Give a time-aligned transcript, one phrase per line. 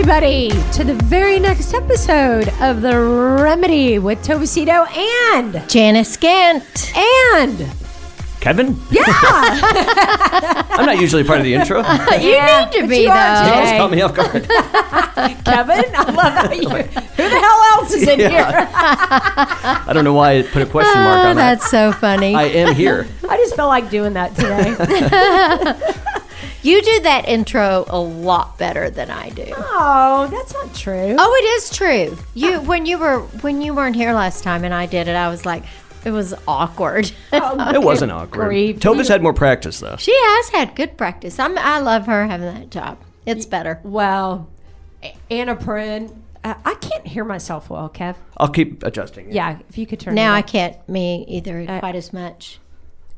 [0.00, 6.90] everybody, to the very next episode of The Remedy with Tova Cito and, Janice Gant.
[6.96, 7.66] and,
[8.40, 8.80] Kevin?
[8.90, 9.02] yeah,
[10.70, 11.80] I'm not usually part of the intro.
[11.80, 11.84] you
[12.30, 13.12] You need to be, though.
[13.12, 13.50] today.
[13.52, 14.48] almost caught me off guard.
[15.44, 15.84] Kevin.
[15.94, 18.68] I love how you, who the hell else is in here?
[18.72, 21.58] I don't know why I put a question mark Oh, on that.
[21.58, 22.34] that's so funny.
[22.34, 23.06] I am here.
[23.28, 24.74] I just felt like doing that today.
[26.62, 29.46] You do that intro a lot better than I do.
[29.56, 31.16] oh, that's not true.
[31.18, 32.16] Oh, it is true.
[32.34, 35.28] You when you were when you weren't here last time and I did it, I
[35.28, 35.64] was like,
[36.04, 37.10] it was awkward.
[37.32, 38.48] It wasn't awkward.
[38.48, 38.80] grief.
[38.80, 39.96] Tova's had more practice, though.
[39.98, 41.38] she has had good practice.
[41.38, 42.98] I'm I love her having that job.
[43.26, 43.80] It's better.
[43.84, 44.48] Well,
[45.30, 48.16] Anna Prin, uh, I can't hear myself well, Kev.
[48.38, 49.30] I'll keep adjusting.
[49.32, 52.58] Yeah, if you could turn Now it I can't me either quite as much.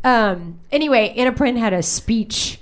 [0.04, 0.58] Um.
[0.70, 2.58] Anyway, Anna Prin had a speech,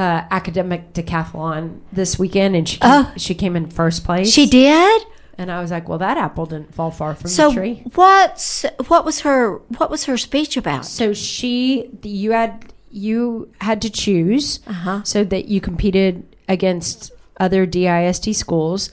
[0.00, 1.62] uh, academic decathlon
[1.92, 3.12] this weekend, and she came, Oh.
[3.16, 4.28] she came in first place.
[4.32, 5.02] She did.
[5.38, 8.64] and I was like, "Well, that apple didn't fall far from So the tree." what's
[8.88, 9.40] what was her
[9.78, 10.84] what was her speech about?
[10.86, 12.52] So she, you had
[12.90, 15.02] you had to choose Uh-huh.
[15.04, 16.12] so that you competed
[16.48, 18.90] against other DISD schools.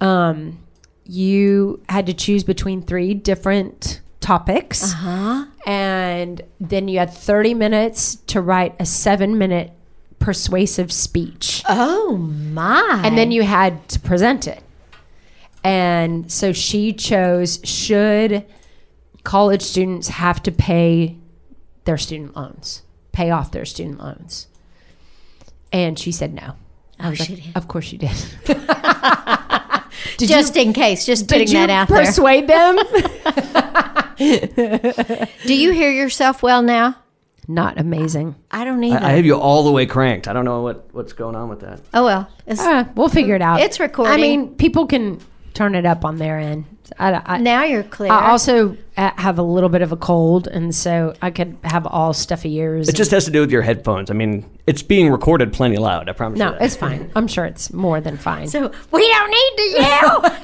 [0.00, 0.58] Um,
[1.04, 5.46] you had to choose between three different topics, Huh?
[5.66, 9.72] and then you had thirty minutes to write a seven-minute
[10.20, 13.02] persuasive speech, Oh my!
[13.04, 14.62] and then you had to present it.
[15.64, 18.44] And so she chose: should
[19.24, 21.16] college students have to pay
[21.84, 22.82] their student loans,
[23.12, 24.46] pay off their student loans?
[25.72, 26.54] And she said no.
[27.00, 27.56] oh, she did.
[27.56, 28.10] Of course you did.
[30.16, 32.04] did Just in case, just did putting you that out there.
[32.04, 32.76] persuade them?
[35.46, 36.96] Do you hear yourself well now?
[37.50, 38.36] Not amazing.
[38.52, 39.04] I don't either.
[39.04, 40.28] I, I have you all the way cranked.
[40.28, 41.80] I don't know what, what's going on with that.
[41.92, 43.60] oh well, it's, Uh, we'll figure it out.
[43.60, 44.12] It's recording.
[44.14, 45.20] I mean, people can
[45.52, 46.64] turn it up on their end.
[46.96, 48.12] I, I, now you're clear.
[48.12, 51.88] I also uh, have a little bit of a cold, and so I could have
[51.88, 52.88] all stuffy ears.
[52.88, 54.12] It just has to do with your headphones.
[54.12, 56.08] I mean, it's being recorded plenty loud.
[56.08, 56.62] I promise no, you that.
[56.64, 57.10] it's fine.
[57.16, 58.46] I'm sure it's more than fine.
[58.46, 60.36] so we don't need to yell.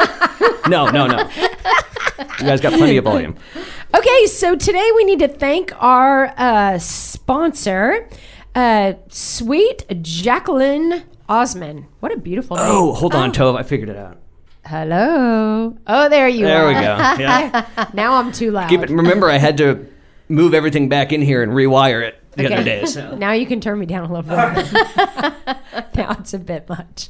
[0.69, 1.19] No, no, no.
[2.19, 3.37] you guys got plenty of volume.
[3.95, 8.09] Okay, so today we need to thank our uh, sponsor,
[8.55, 11.87] uh, Sweet Jacqueline Osman.
[12.01, 12.67] What a beautiful name.
[12.69, 13.57] Oh, hold on, Tove.
[13.57, 14.19] I figured it out.
[14.67, 15.77] Hello.
[15.87, 16.75] Oh, there you There are.
[16.75, 16.87] There we
[17.19, 17.23] go.
[17.23, 17.89] Yeah.
[17.95, 18.69] Now I'm too loud.
[18.69, 18.91] Keep it.
[18.91, 19.87] Remember, I had to
[20.29, 22.55] move everything back in here and rewire it the Okay.
[22.55, 22.85] other day.
[22.85, 23.17] So.
[23.17, 25.95] Now you can turn me down a little bit.
[25.95, 27.09] now it's a bit much.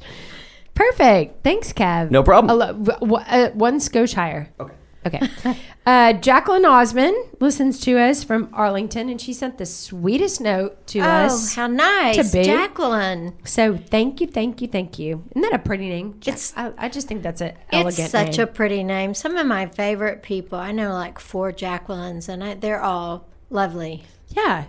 [0.75, 1.43] Perfect.
[1.43, 2.11] Thanks, Kev.
[2.11, 2.51] No problem.
[2.51, 4.49] A lo- w- w- uh, one Scotiaire.
[4.61, 4.75] Okay.
[5.07, 5.21] Okay.
[5.87, 10.99] Uh, Jacqueline Osman listens to us from Arlington, and she sent the sweetest note to
[10.99, 11.31] us.
[11.31, 11.55] oh, us.
[11.55, 12.43] how nice, to be.
[12.43, 13.35] Jacqueline.
[13.45, 15.23] So thank you, thank you, thank you.
[15.31, 16.19] Isn't that a pretty name?
[16.25, 18.49] Ja- It's- I, I just think that's an elegant It's such name.
[18.49, 19.15] a pretty name.
[19.15, 20.59] Some of my favorite people.
[20.59, 24.03] I know like four Jacquelines, and I, they're all lovely.
[24.31, 24.65] yeah.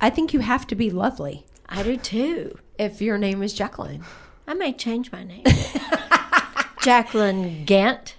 [0.00, 2.56] I think you have to be lovely I do too.
[2.78, 4.04] if your name is Jacqueline.
[4.46, 5.42] I may change my name.
[6.86, 8.14] Jacqueline Gant.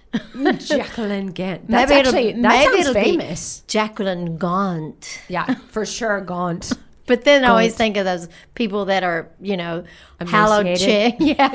[0.58, 1.68] Jacqueline Gant.
[1.68, 3.62] That's Maybe it'll- actually that maybe sounds it'll be- famous.
[3.66, 5.20] Jacqueline Gaunt.
[5.28, 6.72] Yeah, for sure, Gaunt.
[7.06, 9.84] But then I always think of those people that are, you know,
[10.26, 11.14] hallowed chick.
[11.18, 11.48] Yeah.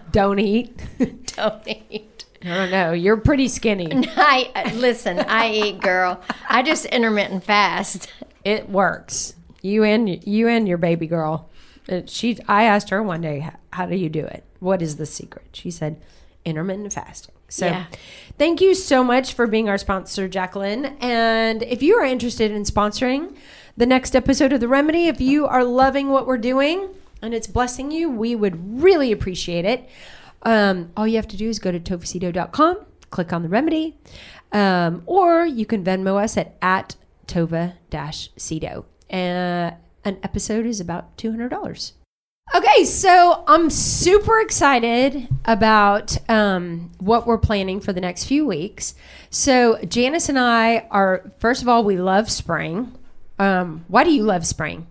[0.12, 0.72] Don't eat.
[1.36, 2.24] Don't eat.
[2.42, 2.92] I don't know.
[2.92, 3.86] You're pretty skinny.
[4.16, 5.18] I listen.
[5.20, 6.22] I eat, girl.
[6.48, 8.10] I just intermittent fast.
[8.44, 9.34] It works.
[9.60, 11.50] You and you and your baby girl.
[12.06, 12.38] She.
[12.48, 14.42] I asked her one day, "How- "How do you do it?
[14.60, 16.00] What is the secret?" She said,
[16.44, 17.86] "Intermittent fasting." So, Yeah.
[18.38, 20.86] thank you so much for being our sponsor, Jacqueline.
[21.00, 23.34] And if you are interested in sponsoring
[23.76, 26.88] the next episode of The Remedy, if you are loving what we're doing
[27.20, 29.88] and it's blessing you, we would really appreciate it.
[30.42, 32.76] Um, all you have to do is go to tovacito.com,
[33.10, 33.98] click on The Remedy,
[34.52, 36.94] um, or you can Venmo us at, at
[37.26, 38.84] tova-cito.
[39.12, 39.70] Uh,
[40.04, 41.92] an episode is about $200.
[42.52, 48.96] Okay, so I'm super excited about um, what we're planning for the next few weeks.
[49.30, 52.92] So Janice and I are, first of all, we love spring.
[53.38, 54.88] Um, why do you love spring?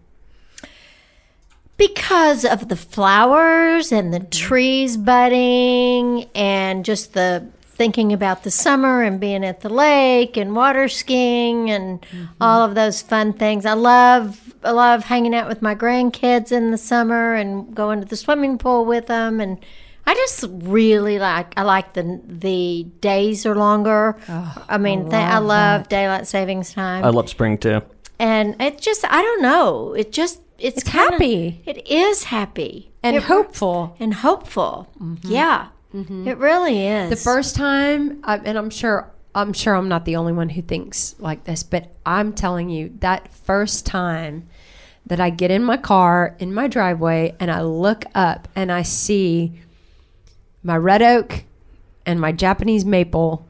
[1.75, 7.45] Because of the flowers and the trees budding and just the
[7.79, 12.25] thinking about the summer and being at the lake and water skiing and mm-hmm.
[12.41, 13.65] all of those fun things.
[13.65, 18.05] I love I love hanging out with my grandkids in the summer and going to
[18.05, 19.57] the swimming pool with them and
[20.05, 24.17] I just really like I like the the days are longer.
[24.67, 27.81] I mean, I love, I love daylight savings time I love spring too.
[28.19, 29.93] and it just I don't know.
[29.93, 31.61] It just it's, It's kinda- happy.
[31.65, 33.95] It is happy and It- hopeful.
[34.01, 34.89] and hopeful.
[35.01, 35.31] Mm-hmm.
[35.31, 37.09] Yeah, it really is.
[37.09, 40.61] The first time, I, and I'm sure I'm sure I'm not the only one who
[40.61, 44.47] thinks like this, but I'm telling you that first time
[45.05, 48.81] that I get in my car in my driveway and I look up and I
[48.83, 49.53] see
[50.63, 51.43] my red oak
[52.05, 53.47] and my Japanese maple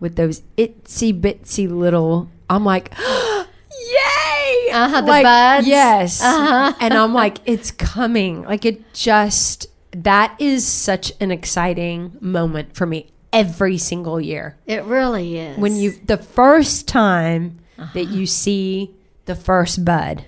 [0.00, 2.28] with those itsy bitsy little.
[2.48, 4.68] I'm like, yay!
[4.72, 5.66] Uh-huh, the like, buds.
[5.66, 6.72] Yes, Uh-huh.
[6.80, 8.42] and I'm like, it's coming.
[8.42, 14.56] Like it just that is such an exciting moment for me every single year.
[14.66, 15.58] It really is.
[15.58, 17.98] when you the first time that uh-huh.
[17.98, 18.94] you see
[19.24, 20.24] the first bud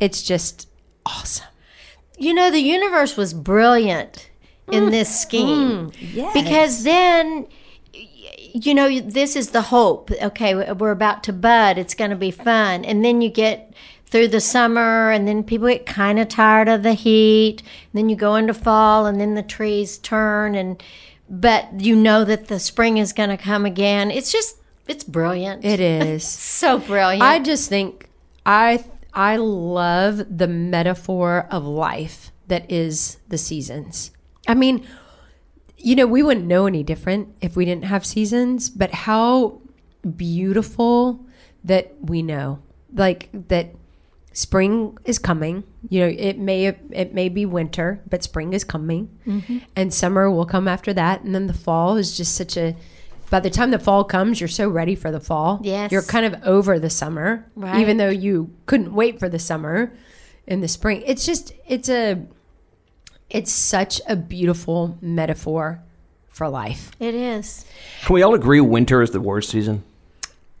[0.00, 0.68] it's just
[1.04, 1.46] awesome.
[2.18, 4.30] You know the universe was brilliant
[4.70, 4.90] in mm-hmm.
[4.90, 7.46] this scheme yeah because then
[7.92, 10.10] you know this is the hope.
[10.10, 11.78] Okay we're about to bud.
[11.78, 12.84] It's going to be fun.
[12.84, 13.72] And then you get
[14.08, 18.08] through the summer and then people get kind of tired of the heat and then
[18.08, 20.82] you go into fall and then the trees turn and
[21.30, 24.10] but you know that the spring is going to come again.
[24.10, 24.56] It's just
[24.86, 25.64] it's brilliant.
[25.64, 26.26] It is.
[26.26, 27.22] So brilliant.
[27.22, 28.08] I just think
[28.46, 28.82] i
[29.12, 34.10] i love the metaphor of life that is the seasons.
[34.46, 34.86] I mean
[35.76, 39.60] you know we wouldn't know any different if we didn't have seasons but how
[40.16, 41.24] beautiful
[41.62, 42.60] that we know
[42.94, 43.74] like that
[44.38, 49.08] spring is coming you know it may it may be winter but spring is coming
[49.74, 52.76] and summer will come after that and then the fall is just such a
[53.30, 55.90] by the time the fall comes you're so ready for the fall Yes.
[55.90, 57.80] you're kind of over the summer Right.
[57.80, 59.92] even though you couldn't wait for the summer
[60.46, 62.22] in the spring it's just it's a
[63.28, 65.82] it's such a beautiful metaphor
[66.28, 67.64] for life it is
[68.04, 69.82] Can we all agree winter is the worst season?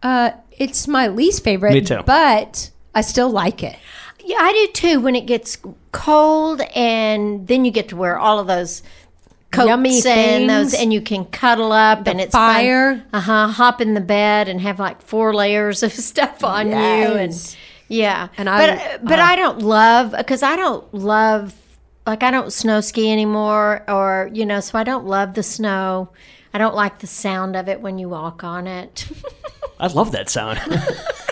[0.02, 2.02] uh it's my least favorite Me too.
[2.04, 3.76] but i still like it
[4.24, 5.00] Yeah, I do too.
[5.00, 5.56] When it gets
[5.92, 8.82] cold, and then you get to wear all of those
[9.50, 10.82] coats Yummy and those, things.
[10.82, 13.02] and you can cuddle up, and it's fire.
[13.12, 13.48] Uh huh.
[13.48, 17.56] Hop in the bed and have like four layers of stuff on you, and
[17.88, 18.28] yeah.
[18.36, 19.22] And but I- but uh.
[19.22, 21.54] I don't love because I don't love
[22.06, 26.10] like I don't snow ski anymore, or you know, so I don't love the snow.
[26.52, 29.08] I don't like the sound of it when you walk on it.
[29.80, 30.58] I love that sound.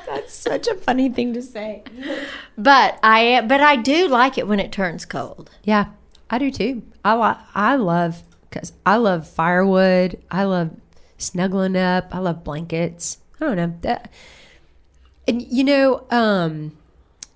[0.06, 1.82] that's such a funny thing to say
[2.58, 5.50] but I but I do like it when it turns cold.
[5.64, 5.86] Yeah,
[6.30, 6.82] I do too.
[7.04, 10.18] I li- I love because I love firewood.
[10.30, 10.70] I love
[11.18, 12.14] snuggling up.
[12.14, 13.18] I love blankets.
[13.40, 14.10] I don't know that.
[15.26, 16.76] And you know, um,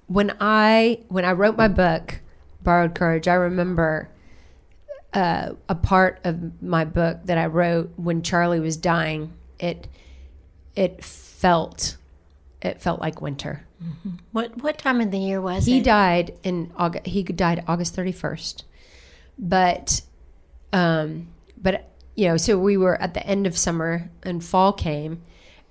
[0.07, 2.21] when I when I wrote my book,
[2.63, 4.11] Borrowed Courage, I remember
[5.13, 9.33] uh, a part of my book that I wrote when Charlie was dying.
[9.59, 9.89] It
[10.75, 11.97] it felt
[12.63, 13.67] it felt like winter.
[14.33, 15.85] What what time of the year was He it?
[15.85, 17.07] died in August.
[17.07, 18.65] He died August thirty first,
[19.39, 20.01] but,
[20.73, 21.29] um,
[21.61, 25.21] but you know, so we were at the end of summer and fall came,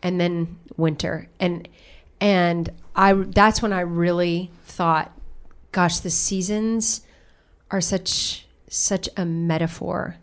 [0.03, 1.67] and then winter, and
[2.21, 5.11] and I that's when I really thought,
[5.71, 7.01] gosh, the seasons
[7.71, 10.17] are such such a metaphor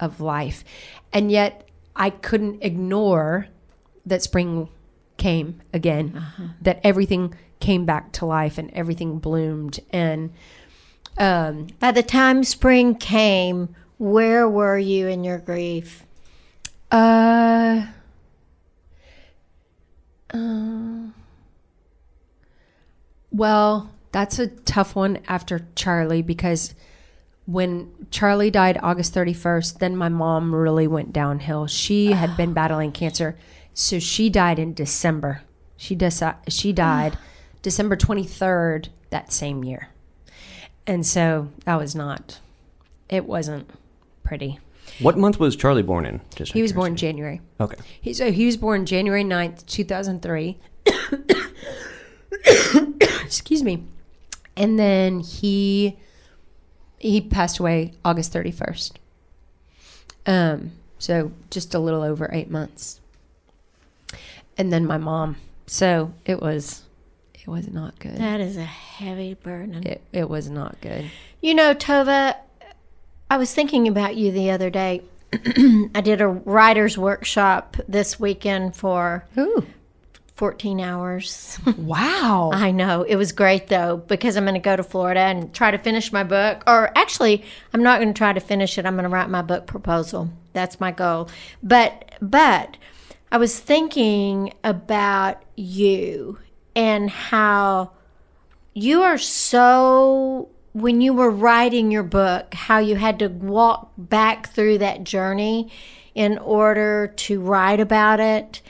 [0.00, 0.64] of life,
[1.12, 3.46] and yet I couldn't ignore
[4.04, 4.68] that spring
[5.20, 6.20] came again,
[6.62, 9.78] that everything came back to life and everything bloomed.
[9.92, 10.32] And
[11.18, 16.04] um, By the time spring came, where were you in your grief?
[16.90, 17.86] uh,
[20.34, 21.08] uh,
[23.30, 26.74] well, that's a tough one after Charlie because
[27.46, 31.66] when Charlie died August 31st, then my mom really went downhill.
[31.66, 33.36] She had been battling cancer.
[33.74, 35.42] So she died in December.
[35.76, 37.18] She deci- she died
[37.62, 39.88] December 23rd that same year.
[40.86, 42.40] And so that was not
[43.08, 43.68] it wasn't
[44.22, 44.58] pretty.
[45.00, 46.20] what month was Charlie born in?
[46.36, 47.40] Just He was born January.
[47.60, 47.76] Okay.
[48.00, 50.56] He, so he was born January 9th, 2003.
[53.24, 53.84] Excuse me.
[54.56, 55.98] And then he
[56.98, 58.92] he passed away August 31st.
[60.26, 62.99] Um so just a little over 8 months.
[64.60, 65.36] And then my mom.
[65.66, 66.82] So it was
[67.34, 68.16] It was not good.
[68.18, 69.86] That is a heavy burden.
[69.86, 71.10] It, it was not good.
[71.40, 72.36] You know, Tova,
[73.30, 75.00] I was thinking about you the other day.
[75.32, 79.64] I did a writer's workshop this weekend for Ooh.
[80.34, 81.58] 14 hours.
[81.78, 82.50] Wow.
[82.52, 83.02] I know.
[83.04, 86.12] It was great though, because I'm going to go to Florida and try to finish
[86.12, 86.62] my book.
[86.66, 88.84] Or actually, I'm not going to try to finish it.
[88.84, 90.28] I'm going to write my book proposal.
[90.52, 91.30] That's my goal.
[91.62, 92.76] But, but
[93.32, 96.38] I was thinking about you
[96.74, 97.92] and how
[98.74, 104.48] you are so when you were writing your book how you had to walk back
[104.50, 105.70] through that journey
[106.14, 108.62] in order to write about it.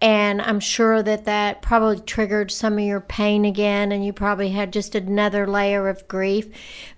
[0.00, 4.50] And i'm sure that that probably triggered some of your pain again and you probably
[4.50, 6.48] had just another layer of grief.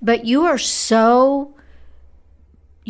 [0.01, 1.55] But you are so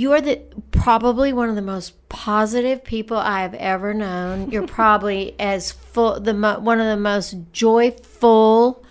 [0.00, 0.40] you are the
[0.70, 4.50] probably one of the most positive people I have ever known.
[4.50, 8.82] You're probably as full the mo- one of the most joyful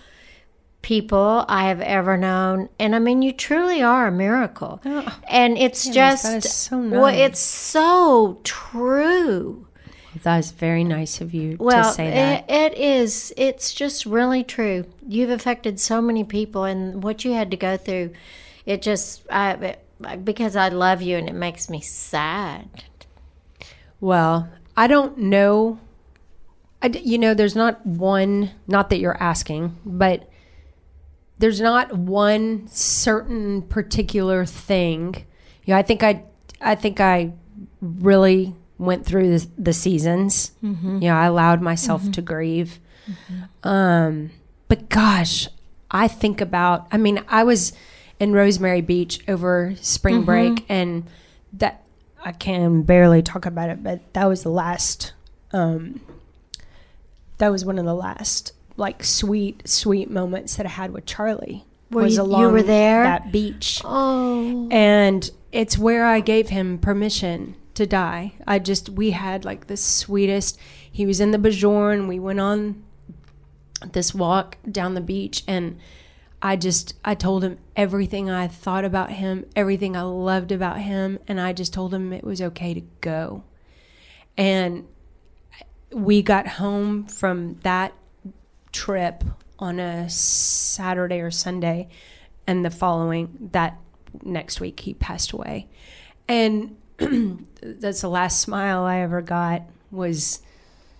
[0.82, 4.80] people I have ever known, and I mean you truly are a miracle.
[4.84, 9.66] Oh, and it's Goodness, just so well, it's so true.
[10.22, 12.48] That is very nice of you Well, to say that.
[12.48, 13.34] It, it is.
[13.36, 14.84] It's just really true.
[15.06, 18.12] You've affected so many people, and what you had to go through,
[18.64, 19.84] it just I it,
[20.24, 22.84] because I love you, and it makes me sad.
[24.00, 25.78] Well, I don't know.
[26.82, 30.30] I, you know, there's not one, not that you're asking, but
[31.38, 35.26] there's not one certain particular thing.
[35.64, 36.24] You know, I think I,
[36.60, 37.32] I think I
[37.82, 40.52] really went through this, the seasons.
[40.62, 41.02] Mm-hmm.
[41.02, 42.12] You know, I allowed myself mm-hmm.
[42.12, 42.78] to grieve.
[43.06, 43.68] Mm-hmm.
[43.68, 44.30] Um,
[44.68, 45.48] but gosh,
[45.90, 47.74] I think about, I mean, I was
[48.20, 51.04] in Rosemary Beach over spring break and
[51.54, 51.82] that
[52.24, 55.14] I can barely talk about it, but that was the last,
[55.52, 56.00] um,
[57.38, 61.64] that was one of the last like sweet, sweet moments that I had with Charlie.
[61.90, 63.02] Were was you- you were there?
[63.02, 63.80] that beach.
[63.84, 68.34] Oh, And it's where I gave him permission to die.
[68.46, 70.58] I just, we had like the sweetest,
[70.92, 72.06] he was in the Björn.
[72.06, 72.82] We went on
[73.92, 75.78] this walk down the beach and
[76.42, 81.18] I just, I told him everything I thought about him, everything I loved about him.
[81.28, 83.44] And I just told him it was okay to go.
[84.36, 84.86] And
[85.92, 87.92] we got home from that
[88.72, 89.24] trip
[89.58, 91.88] on a Saturday or Sunday,
[92.46, 93.78] and the following that
[94.22, 95.68] next week he passed away,
[96.28, 96.76] and
[97.62, 100.40] that's the last smile I ever got was,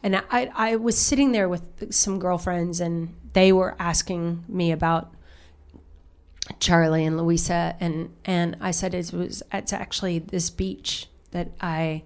[0.02, 5.12] and I I was sitting there with some girlfriends and they were asking me about
[6.60, 12.04] Charlie and Louisa and and I said it was it's actually this beach that I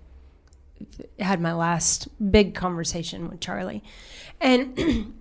[1.19, 3.83] had my last big conversation with Charlie,
[4.41, 5.15] and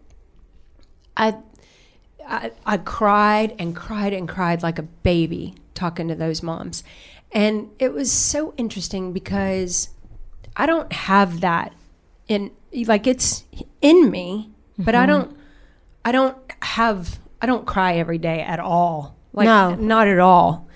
[1.17, 1.37] I,
[2.25, 6.83] I I cried and cried and cried like a baby talking to those moms,
[7.31, 9.89] and it was so interesting because
[10.55, 11.73] I don't have that
[12.27, 12.51] in
[12.85, 13.43] like it's
[13.81, 15.07] in me, but I mm-hmm.
[15.07, 15.37] don't
[16.05, 19.12] I don't have I don't cry every day at all.
[19.33, 19.75] Like No.
[19.75, 20.67] not at all.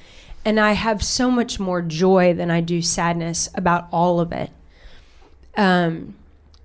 [0.43, 4.49] And I have so much more joy than I do sadness about all of it.
[5.55, 6.15] Um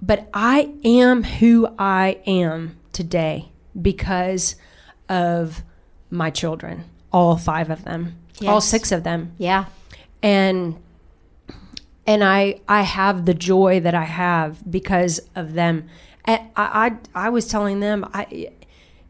[0.00, 4.56] but I am who I am today because
[5.08, 5.62] of
[6.10, 9.66] my children, all five of them, all six of them yeah.
[10.22, 10.76] and
[12.06, 15.88] and I I have the joy that I have because of them.
[16.24, 18.50] And I I, I was telling them I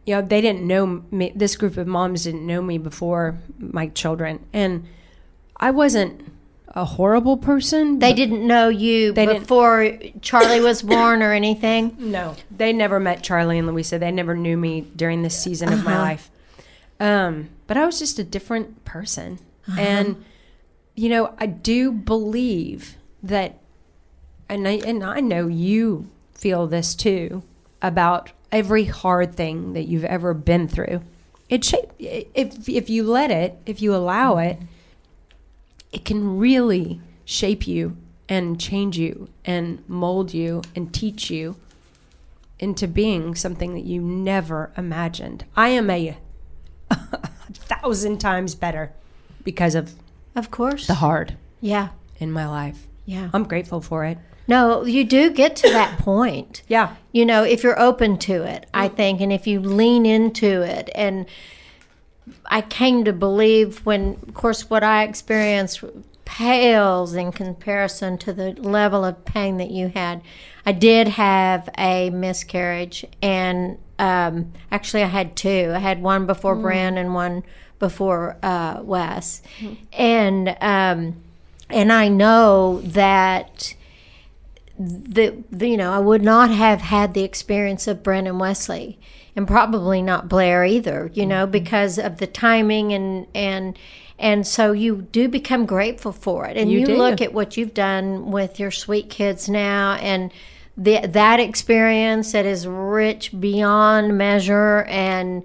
[0.07, 3.87] you know they didn't know me this group of moms didn't know me before my
[3.89, 4.87] children and
[5.57, 6.27] I wasn't
[6.75, 7.99] a horrible person.
[7.99, 11.95] They didn't know you They didn't- before Charlie was born or anything.
[12.01, 13.99] No, they never met Charlie and Louisa.
[13.99, 16.03] They never knew me during this season of my Uh-huh.
[16.03, 16.31] life.
[16.99, 19.39] Um, but I was just a different person.
[19.69, 19.81] Uh-huh.
[19.81, 20.25] And,
[20.97, 23.59] you know, I do believe that,
[24.49, 27.43] and I, and I know you feel this too,
[27.83, 31.01] about every hard thing that you've ever been through.
[31.49, 34.59] It shape, if, if you let it, if you allow it,
[35.93, 37.97] it can really shape you
[38.29, 41.57] and change you and mold you and teach you
[42.59, 45.45] into being something that you never imagined.
[45.57, 46.17] I am a,
[47.53, 48.93] thousand times better
[49.45, 49.95] because of
[50.37, 50.87] Of course.
[50.87, 51.89] the hard Yeah.
[52.19, 52.87] in my life.
[53.05, 53.29] Yeah.
[53.33, 54.19] I'm grateful for it.
[54.49, 56.63] No, you do get to that point.
[56.69, 56.97] Yeah.
[57.13, 60.91] You know, if you're open to it, I think, and if you lean into it.
[60.95, 61.27] And
[62.47, 65.85] I came to believe when, of course, what I experienced
[66.25, 70.23] pales in comparison to the level of pain that you had.
[70.65, 75.71] I did have a miscarriage, and Um, actually, I had two.
[75.75, 77.45] I had one before Bren and one
[77.79, 79.43] before uh, Wes,
[79.93, 81.17] and um,
[81.71, 83.75] and I know that
[84.79, 88.99] the, the you know I would not have had the experience of Bren and Wesley,
[89.37, 91.11] and probably not Blair either.
[91.15, 91.53] You know mm-hmm.
[91.53, 93.79] because of the timing and and.
[94.19, 97.75] And so you do become grateful for it, and You you, look at what you've
[97.75, 100.33] done with your sweet kids now, and
[100.77, 105.43] the, that experience that is rich beyond measure and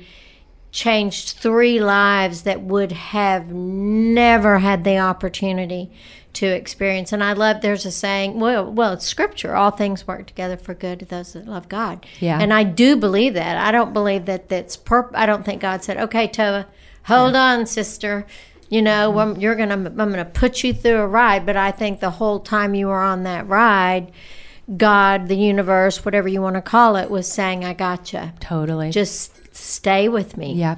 [0.71, 5.91] changed three lives that would have never had the opportunity
[6.37, 7.11] to experience.
[7.11, 9.55] And I love there's a saying, well, well, it's scripture.
[9.55, 12.05] All things work together for good to those that love God.
[12.19, 12.39] Yeah.
[12.39, 13.57] And I do believe that.
[13.57, 15.09] I don't believe that that's perp.
[15.15, 16.65] I don't think God said, "Okay, Tova,
[17.05, 18.27] hold on, sister."
[18.69, 19.39] You know, Mm-hmm.
[19.41, 21.45] You're gonna, I'm gonna put you through a ride.
[21.45, 24.11] But I think the whole time you were on that ride,
[24.75, 28.31] God, the universe, whatever you want to call it, was saying, "I got you.
[28.39, 28.91] Totally.
[28.91, 30.75] Just stay with me." Yeah.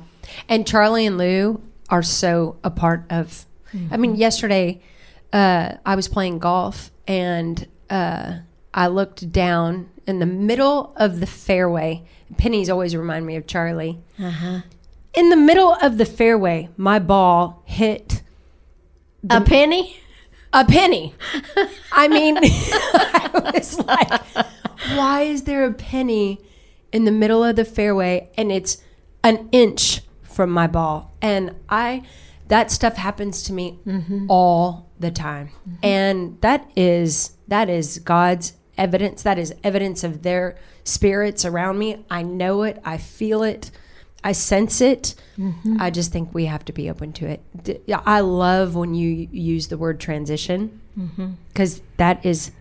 [0.47, 3.45] And Charlie and Lou are so a part of.
[3.91, 4.81] I mean, yesterday
[5.33, 8.39] uh, I was playing golf and uh,
[8.73, 12.03] I looked down in the middle of the fairway.
[12.37, 13.99] Pennies always remind me of Charlie.
[14.21, 14.61] Uh-huh.
[15.13, 18.21] In the middle of the fairway, my ball hit
[19.29, 19.97] A penny.
[20.53, 21.13] a penny.
[21.91, 24.21] I mean, I was like,
[24.95, 26.39] why is there a penny
[26.91, 28.77] in the middle of the fairway and it's
[29.23, 31.11] an inch from my ball?
[31.21, 32.03] And I,
[32.49, 34.25] that stuff happens to me mm-hmm.
[34.29, 35.47] all the time.
[35.47, 35.75] Mm-hmm.
[35.83, 39.23] And that is, that is God's evidence.
[39.23, 42.05] That is evidence of their spirits around me.
[42.09, 42.81] I know it.
[42.83, 43.71] I feel it.
[44.23, 45.15] I sense it.
[45.37, 45.77] Mm-hmm.
[45.79, 47.83] I just think we have to be open to it.
[47.85, 50.81] Yeah, I love when you use the word transition
[51.53, 51.81] because
[52.23, 52.51] is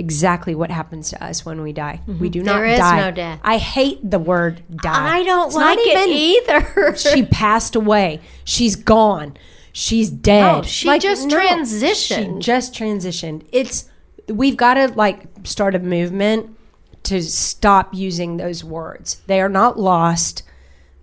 [0.00, 2.00] exactly what happens to us when we die.
[2.06, 2.26] We mm-hmm.
[2.28, 3.00] do not There is die.
[3.00, 3.40] no death.
[3.44, 5.18] I hate the word die.
[5.18, 6.96] I don't It's like it either.
[6.96, 8.20] she passed away.
[8.42, 9.36] She's gone.
[9.72, 10.56] She's dead.
[10.56, 12.36] Oh, she just transitioned.
[12.36, 13.46] She just transitioned.
[13.52, 13.88] It's
[14.26, 16.56] we've got to like start a movement
[17.04, 19.22] to stop using those words.
[19.26, 20.42] They are not lost.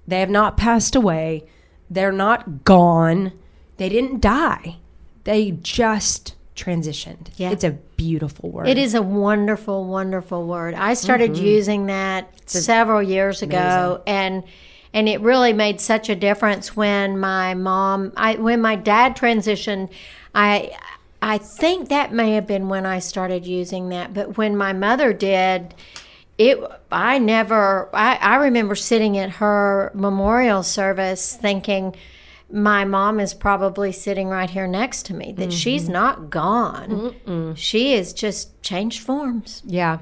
[0.07, 1.47] They have not passed away.
[1.89, 3.31] They're not gone.
[3.77, 4.77] They didn't die.
[5.23, 7.29] They just transitioned.
[7.37, 7.51] Yeah.
[7.51, 8.67] It's a beautiful word.
[8.67, 10.73] It is a wonderful, wonderful word.
[10.75, 11.45] I started mm-hmm.
[11.45, 14.43] using that several years ago, and
[14.93, 19.89] and it really made such a difference when my mom, I when my dad transitioned.
[20.33, 20.71] I
[21.21, 25.11] I think that may have been when I started using that, but when my mother
[25.13, 25.73] did.
[26.37, 26.59] It,
[26.91, 31.95] I never, I, I remember sitting at her memorial service thinking,
[32.51, 37.55] my mom is probably sitting right here next to me, that she's not gone.
[37.55, 39.61] She has just changed forms.
[39.65, 39.99] Yeah.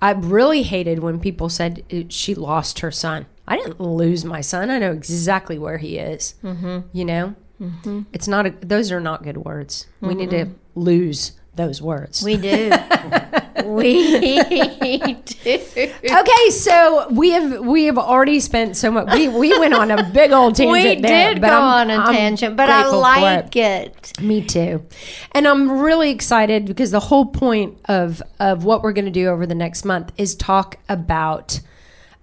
[0.00, 3.26] I really hated when people said uh, she lost her son.
[3.46, 4.70] I didn't lose my son.
[4.70, 6.34] I know exactly where he is.
[6.42, 6.78] Mm-hmm.
[6.92, 8.02] You know, mm-hmm.
[8.12, 8.46] it's not.
[8.46, 9.86] A, those are not good words.
[10.00, 12.22] We need to lose those words.
[12.22, 12.70] We do.
[13.64, 15.92] we do.
[16.04, 19.12] okay, so we have we have already spent so much.
[19.12, 20.72] We we went on a big old tangent.
[20.72, 22.96] We there, did but go I'm- on a I'm tangent, but I for it.
[22.98, 24.12] like it.
[24.20, 24.84] Me too.
[25.32, 29.28] And I'm really excited because the whole point of of what we're going to do
[29.28, 31.60] over the next month is talk about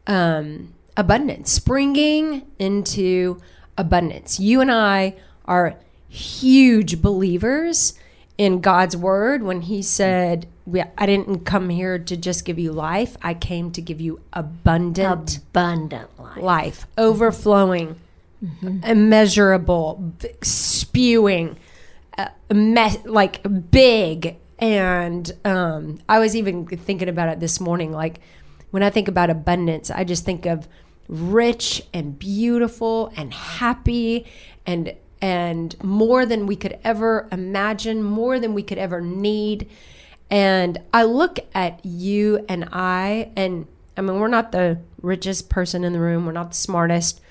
[0.08, 3.40] um, abundance, springing into
[3.78, 4.40] abundance.
[4.40, 5.16] You and I
[5.46, 5.76] are
[6.08, 7.96] huge believers
[8.38, 10.48] in God's word when he said,
[10.98, 13.16] I didn't come here to just give you life.
[13.22, 16.38] I came to give you abundant Abundant life.
[16.42, 18.00] life, overflowing,
[18.84, 21.58] immeasurable, spewing,
[22.18, 23.42] uh, me- like
[23.72, 24.38] big.
[24.60, 27.92] And um, I was even thinking about it this morning.
[27.92, 28.20] Like
[28.72, 30.68] when I think about abundance, I just think of
[31.08, 34.26] rich and beautiful and happy
[34.66, 34.94] and
[35.24, 39.70] and more than we could ever imagine, more than we could ever need.
[40.30, 45.86] And I look at you and I, and I mean, we're not the richest person
[45.86, 46.26] in the room.
[46.26, 47.22] We're not the smartest.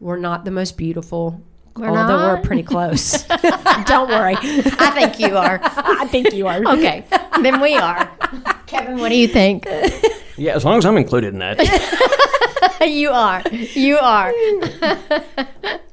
[0.00, 1.42] We're not the most beautiful.
[1.76, 3.24] We're although we're pretty close.
[3.84, 4.36] Don't worry.
[4.38, 5.60] I think you are.
[5.62, 6.64] I think you are.
[6.66, 7.04] Okay,
[7.42, 8.10] then we are.
[8.66, 9.66] Kevin, what do you think?
[10.38, 11.58] Yeah, as long as I'm included in that.
[12.86, 13.42] you are.
[13.50, 14.32] You are.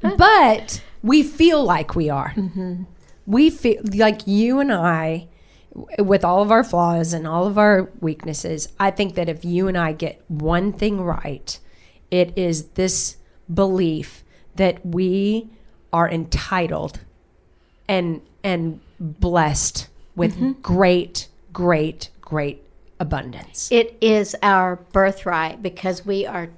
[0.01, 2.33] But we feel like we are.
[2.35, 2.83] Mm-hmm.
[3.25, 5.27] We feel like you and I,
[5.99, 9.67] with all of our flaws and all of our weaknesses, I think that if you
[9.67, 11.57] and I get one thing right,
[12.09, 13.17] it is this
[13.51, 14.23] belief
[14.55, 15.49] that we
[15.93, 16.99] are entitled
[17.87, 20.51] and and blessed with mm-hmm.
[20.61, 22.63] great, great, great
[22.99, 23.71] abundance.
[23.71, 26.49] It is our birthright because we are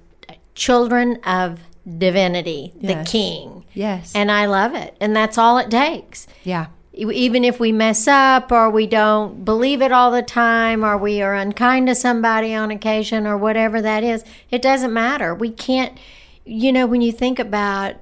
[0.55, 3.65] children of divinity, the king.
[3.73, 4.13] Yes.
[4.15, 4.95] And I love it.
[5.01, 6.27] And that's all it takes.
[6.43, 6.67] yeah.
[6.95, 11.23] Even if we mess up or we don't believe it all the time or we
[11.23, 15.33] are unkind to somebody on occasion or whatever that is, it doesn't matter.
[15.33, 15.97] We can't,
[16.45, 17.95] you know, when you think about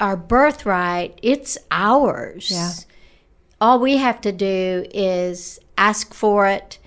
[0.00, 2.50] our birthright, it's ours.
[2.50, 2.72] Yeah.
[3.60, 6.80] All we have to do is ask for it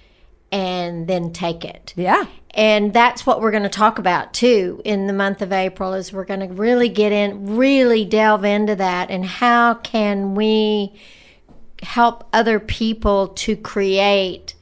[0.52, 2.26] and then take it Yeah.
[2.58, 6.14] And that's what we're going to talk about too in the month of april is
[6.14, 10.94] we're going to really get in really delve into that and how can we
[11.84, 14.56] help other people to create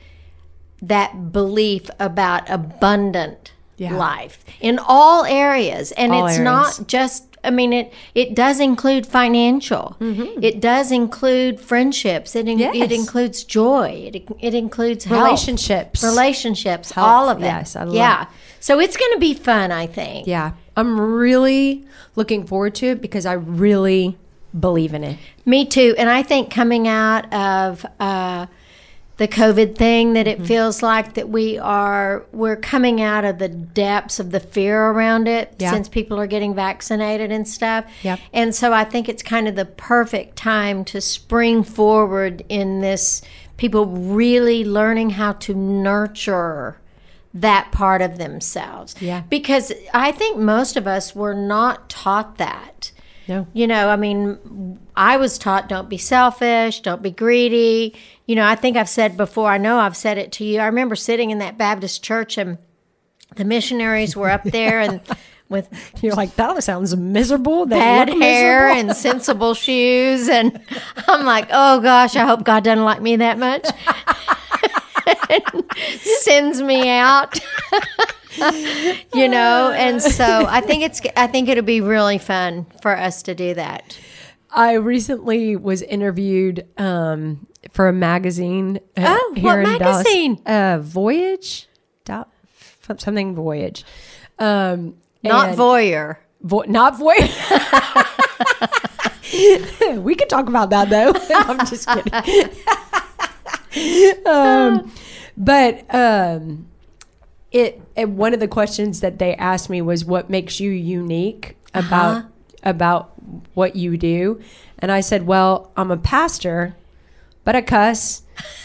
[0.81, 3.95] that belief about abundant Yeah.
[3.95, 6.79] life in all areas and All it's areas.
[6.79, 9.97] not just I mean it it does include financial.
[9.99, 12.35] It does include friendships.
[12.35, 12.75] It in, Mm-hmm.
[12.75, 12.85] Yes.
[12.85, 14.11] it includes joy.
[14.13, 16.03] It, it includes health Relationships.
[16.03, 17.45] relationships, Health, all of it.
[17.45, 18.27] yes, I love yeah.
[18.59, 20.25] So it's going to be fun, I think.
[20.27, 20.53] Yeah.
[20.77, 24.17] I'm really looking forward to it because I really
[24.57, 25.17] believe in it.
[25.45, 25.93] Me too.
[25.97, 28.45] And I think coming out of uh,
[29.17, 30.43] the COVID thing, that Mm-hmm.
[30.43, 34.85] it feels like that we are we're coming out of the depths of the fear
[34.89, 35.71] around it Yeah.
[35.71, 37.85] since people are getting vaccinated and stuff.
[38.03, 38.19] Yep.
[38.33, 43.21] And so I think it's kind of the perfect time to spring forward in this
[43.57, 46.77] people really learning how to nurture
[47.35, 48.95] that part of themselves.
[48.99, 49.21] Yeah.
[49.29, 52.72] Because I think most of us were not taught that.
[53.27, 53.47] No.
[53.53, 57.95] You know, I mean, I was taught don't be selfish, don't be greedy.
[58.25, 60.59] You know, I think I've said before, I know I've said it to you.
[60.59, 62.57] I remember sitting in that Baptist church and
[63.35, 65.01] the missionaries were up there and
[65.49, 65.69] with
[66.01, 67.65] You're like, that sounds miserable.
[67.65, 70.27] They bad hair miserable." and sensible shoes.
[70.27, 70.59] And
[71.07, 73.65] I'm like, oh gosh, I hope God doesn't like me that much.
[75.99, 77.39] Sends me out.
[79.13, 83.21] you know, and so I think it's I think it'll be really fun for us
[83.23, 83.97] to do that.
[84.49, 88.79] I recently was interviewed um, for a magazine.
[88.97, 89.97] uh, Oh, here what in Dallas.
[90.03, 90.41] magazine?
[90.45, 91.67] Uh, Voyage,
[92.97, 93.85] something Voyage.
[94.39, 96.17] Um, Not voyeur.
[96.41, 97.31] Vo- not Voyage.
[99.97, 101.13] we could talk about that though.
[101.35, 102.13] I'm just kidding.
[104.25, 104.91] um,
[105.37, 106.67] but um,
[107.53, 111.55] it, it one of the questions that they asked me was, "What makes you unique
[111.73, 111.87] uh-huh.
[111.87, 112.25] about
[112.63, 113.13] about
[113.53, 114.41] what you do?"
[114.79, 116.75] And I said, "Well, I'm a pastor,
[117.45, 118.23] but I cuss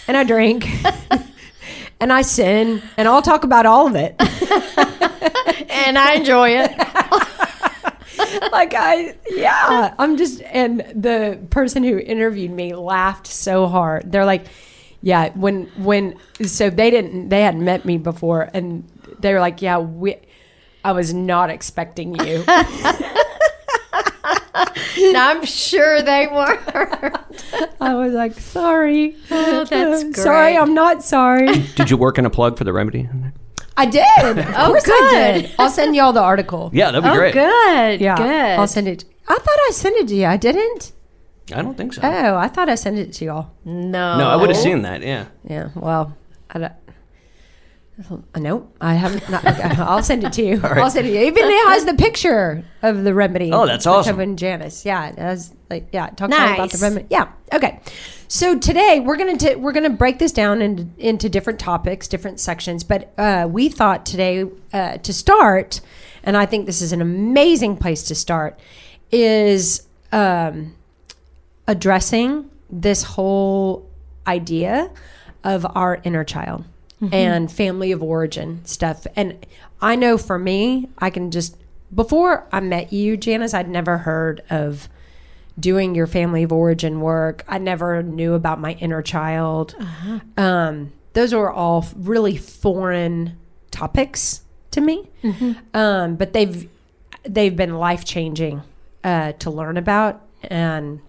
[0.08, 0.66] and I drink."
[2.00, 4.14] And I sin, and I'll talk about all of it.
[5.70, 6.70] And I enjoy it.
[8.52, 14.24] like I yeah I'm just and the person who interviewed me laughed so hard they're
[14.24, 14.46] like
[15.02, 18.84] yeah when when so they didn't they hadn't met me before and
[19.20, 20.16] they were like yeah we
[20.84, 22.44] I was not expecting you
[25.00, 26.58] I'm sure they were.
[27.80, 30.16] I was like sorry Oh, that's great.
[30.16, 30.56] sorry.
[30.56, 33.08] I'm not sorry Did you work in a plug for the remedy?
[33.76, 35.42] I did oh, of course I Oh, good.
[35.42, 37.32] did I'll send y'all the article Yeah, that'd be Oh, great.
[37.34, 38.00] good.
[38.00, 38.58] yeah Good.
[38.58, 40.92] I'll send it I thought I sent it to you I didn't
[41.52, 42.02] I don't think so.
[42.02, 44.18] oh I thought I sent it to y'all no.
[44.18, 45.02] no, I would have seen that.
[45.02, 45.26] Yeah.
[45.44, 46.16] Yeah, well,
[46.50, 46.72] I don't.
[48.10, 49.28] Uh, No, I haven't.
[49.28, 50.56] Not, okay, I'll send it to you.
[50.60, 50.78] right.
[50.78, 51.24] I'll send it to you.
[51.26, 53.50] Even it has the picture of the remedy.
[53.52, 54.14] Oh, that's awesome.
[54.14, 54.84] I've and Janice.
[54.84, 56.06] Yeah, it has like yeah.
[56.08, 57.06] It talks all about the remedy.
[57.10, 57.32] Yeah.
[57.52, 57.80] Okay.
[58.28, 62.38] So today we're gonna t- we're gonna break this down into, into different topics, different
[62.38, 62.84] sections.
[62.84, 65.80] But uh, we thought today uh, to start,
[66.22, 68.60] and I think this is an amazing place to start,
[69.10, 70.74] is um,
[71.68, 73.88] addressing this whole
[74.26, 74.90] idea
[75.44, 76.64] of our inner child
[77.12, 79.06] and family of origin stuff.
[79.14, 79.46] And
[79.80, 81.56] I know for me, I can just,
[81.94, 84.88] before I met you, Janice, I'd never heard of
[85.60, 87.44] doing your family of origin work.
[87.46, 89.76] I never knew about my inner child.
[90.36, 93.36] Um, those were all really foreign
[93.70, 95.08] topics to me.
[95.74, 96.68] Um, but they've,
[97.22, 98.62] they've been life changing
[99.04, 100.20] uh, to learn about.
[100.42, 101.00] And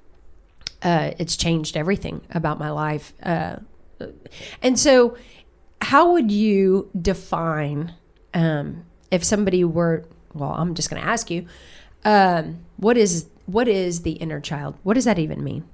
[0.82, 3.14] uh, it's changed everything about my life.
[3.22, 3.58] Uh,
[4.62, 5.18] and so,
[5.82, 7.94] how would you define
[8.34, 10.06] um, if somebody were?
[10.34, 11.48] Well, I'm just going to ask you,
[12.06, 14.76] um, what is what is the inner child?
[14.84, 15.66] What does that even mean?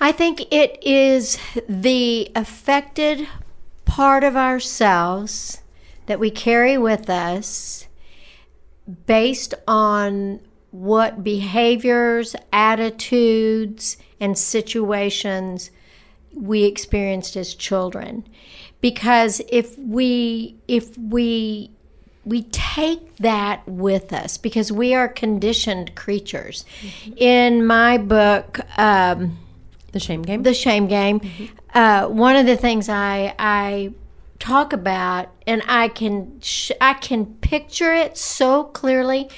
[0.00, 3.28] I think it is the affected
[3.84, 5.60] part of ourselves
[6.06, 7.86] that we carry with us
[9.06, 15.70] based on what behaviors, attitudes, and situations
[16.34, 18.26] we experienced as children.
[18.80, 21.70] Because if we if we
[22.24, 26.64] we take that with us because we are conditioned creatures.
[27.16, 29.38] In my book, um,
[29.92, 30.42] The shame game.
[30.42, 31.20] the shame game.
[31.74, 33.92] Uh, one of the things I I
[34.38, 39.28] talk about, and I can sh- I can picture it so clearly.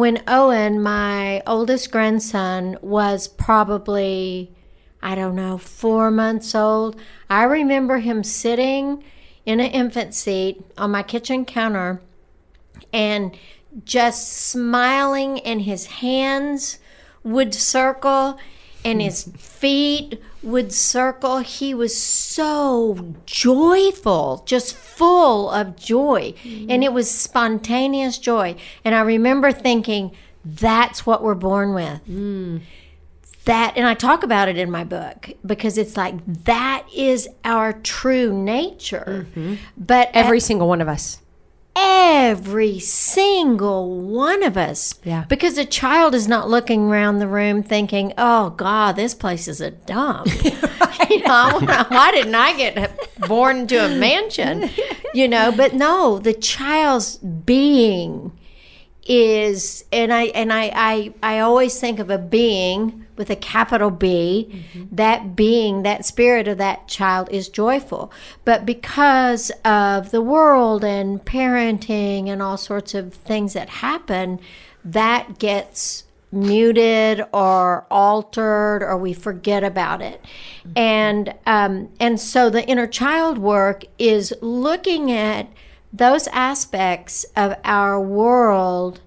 [0.00, 4.50] When Owen, my oldest grandson, was probably
[5.02, 9.04] I don't know four months old, I remember him sitting
[9.44, 12.00] in an infant seat on my kitchen counter
[12.94, 13.36] and
[13.84, 16.78] just smiling and his hands
[17.22, 18.38] would circle
[18.84, 21.38] and his feet would circle.
[21.38, 26.34] He was so joyful just full of joy.
[26.42, 26.70] Mm-hmm.
[26.70, 28.56] And it was spontaneous joy.
[28.84, 30.12] And i remember thinking
[30.44, 32.00] that's what we're born with.
[32.06, 32.62] Mm.
[33.44, 36.14] That and i talk about it in my book because it's like
[36.44, 39.26] that is our true nature.
[39.30, 39.54] Mm-hmm.
[39.76, 41.20] But Every single one of us.
[41.80, 44.94] Every single one of us.
[45.04, 45.24] Yeah.
[45.28, 49.60] Because a child is not looking around the room thinking, "Oh God, this place is
[49.60, 50.28] a dump."
[51.10, 54.70] you know, why didn't I get born into a mansion?
[55.14, 58.32] You know, but no, the child's being
[59.06, 63.90] is, and I and I I, I always think of a being with a capital
[63.90, 64.64] B.
[64.90, 68.10] That being, that spirit of that child is joyful,
[68.46, 74.40] but because of the world and parenting and all sorts of things that happen,
[74.82, 80.24] that gets muted or altered or we forget about it.
[80.74, 85.46] And um, and so the inner child work is looking at
[85.92, 89.00] those aspects of our world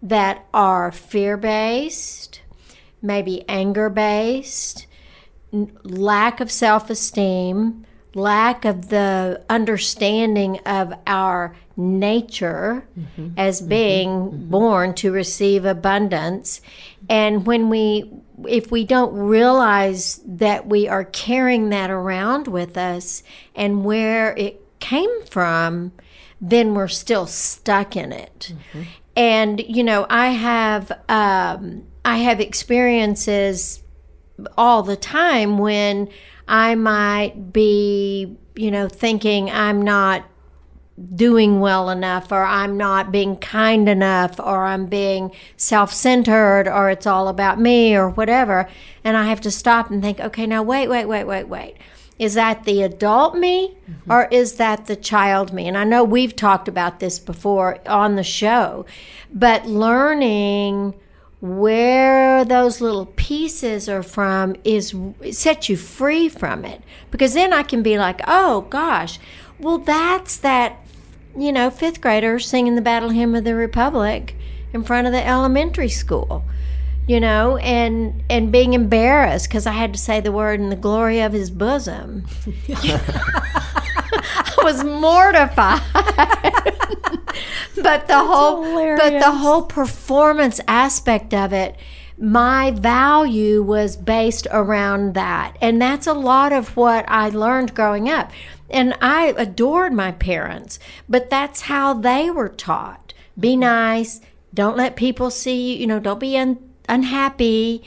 [0.00, 2.42] that are fear based
[3.06, 4.86] maybe anger based
[5.84, 13.28] lack of self esteem, lack of the understanding of our nature mm-hmm.
[13.36, 13.68] as mm-hmm.
[13.68, 14.50] being mm-hmm.
[14.50, 16.60] born to receive abundance.
[17.08, 18.10] And when we,
[18.48, 23.22] if we don't realize that we are carrying that around with us
[23.54, 25.92] and where it came from,
[26.40, 28.52] then we're still stuck in it.
[29.14, 33.82] And, you know, I have, um, I have experiences
[34.56, 36.08] all the time when
[36.46, 40.24] I might be, you know, thinking I'm not
[41.16, 47.08] doing well enough or I'm not being kind enough or I'm being self-centered or it's
[47.08, 48.68] all about me or whatever.
[49.02, 51.76] And I have to stop and think okay now wait wait wait wait wait.
[52.20, 54.12] Is that the adult me mm-hmm.
[54.12, 55.66] or is that the child me?
[55.66, 58.86] And I know we've talked about this before on the show
[59.32, 60.94] but learning
[61.40, 66.82] where those little pieces are from is it sets you free from it.
[67.10, 69.18] Because then I can be like oh gosh
[69.58, 70.78] well that's that
[71.36, 74.34] you know fifth grader singing the battle hymn of the republic
[74.72, 76.44] in front of the elementary school
[77.06, 80.76] you know and and being embarrassed because I had to say the word in the
[80.76, 82.26] glory of his bosom.
[82.68, 85.80] I was mortified.
[87.82, 88.62] But the whole
[88.96, 91.76] but the whole performance aspect of it
[92.18, 95.54] my value was based around that.
[95.60, 98.30] And that's a lot of what i learned growing up.
[98.70, 103.12] And i adored my parents but that's how they were taught.
[103.38, 104.20] Be nice.
[104.54, 105.80] Don't let people see you.
[105.80, 107.82] You know don't be un- unhappy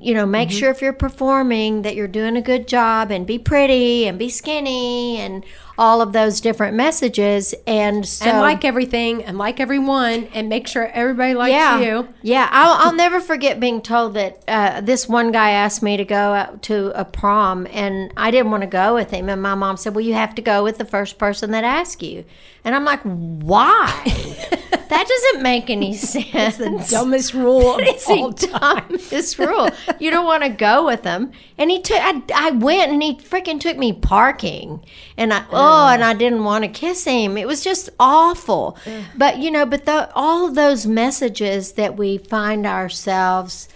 [0.00, 3.38] you know make sure if you're performing that you're doing a good job and be
[3.38, 5.44] pretty and be skinny and
[5.80, 10.68] all of those different messages and so and like everything and like everyone and make
[10.68, 12.08] sure everybody likes yeah, you.
[12.20, 16.04] Yeah, I'll, I'll never forget being told that uh, this one guy asked me to
[16.04, 19.30] go out to a prom, and I didn't want to go with him.
[19.30, 22.02] And my mom said, "Well, you have to go with the first person that asks
[22.02, 22.26] you."
[22.64, 24.02] And I'm like, "Why?
[24.88, 28.88] that doesn't make any sense." That's the dumbest rule of It's all the time.
[28.88, 29.68] dumbest rule.
[29.98, 31.32] You don't want to go with him.
[31.56, 31.98] And he took.
[32.00, 34.84] I, I went and he freaking took me parking,
[35.16, 37.36] and I oh, and I didn't want to kiss him.
[37.38, 38.76] It was just awful.
[39.16, 43.68] But you know, but the, all of those messages that we find ourselves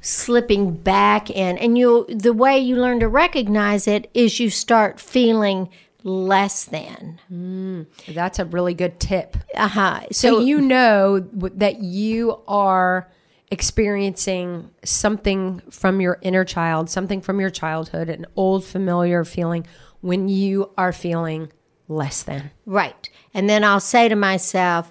[0.00, 4.98] slipping back in, and you, the way you learn to recognize it is you start
[4.98, 5.68] feeling
[6.04, 7.86] less than.
[8.08, 9.36] That's a really good tip.
[9.54, 10.00] Uh huh.
[10.10, 13.10] So, you know that you are
[13.50, 19.66] experiencing something from your inner child, something from your childhood, an old familiar feeling
[20.00, 21.52] when you are feeling
[21.86, 22.50] less than.
[22.64, 23.10] Right.
[23.34, 24.90] And then I'll say to myself,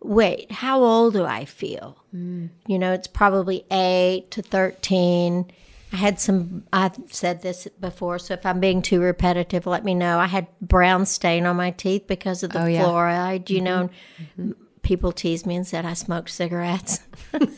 [0.00, 2.02] wait, how old do I feel?
[2.12, 5.50] You know, it's probably 8 to 13.
[5.96, 9.94] I had some, I've said this before, so if I'm being too repetitive, let me
[9.94, 10.18] know.
[10.18, 12.82] I had brown stain on my teeth because of the Oh, yeah.
[12.84, 13.64] fluoride, you mm-hmm.
[13.64, 13.90] know.
[14.38, 14.52] Mm-hmm.
[14.82, 17.00] people teased me and said I smoked cigarettes.
[17.32, 17.50] and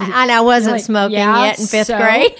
[0.00, 1.98] I wasn't like, smoking yeah, yet in fifth so?
[1.98, 2.34] grade.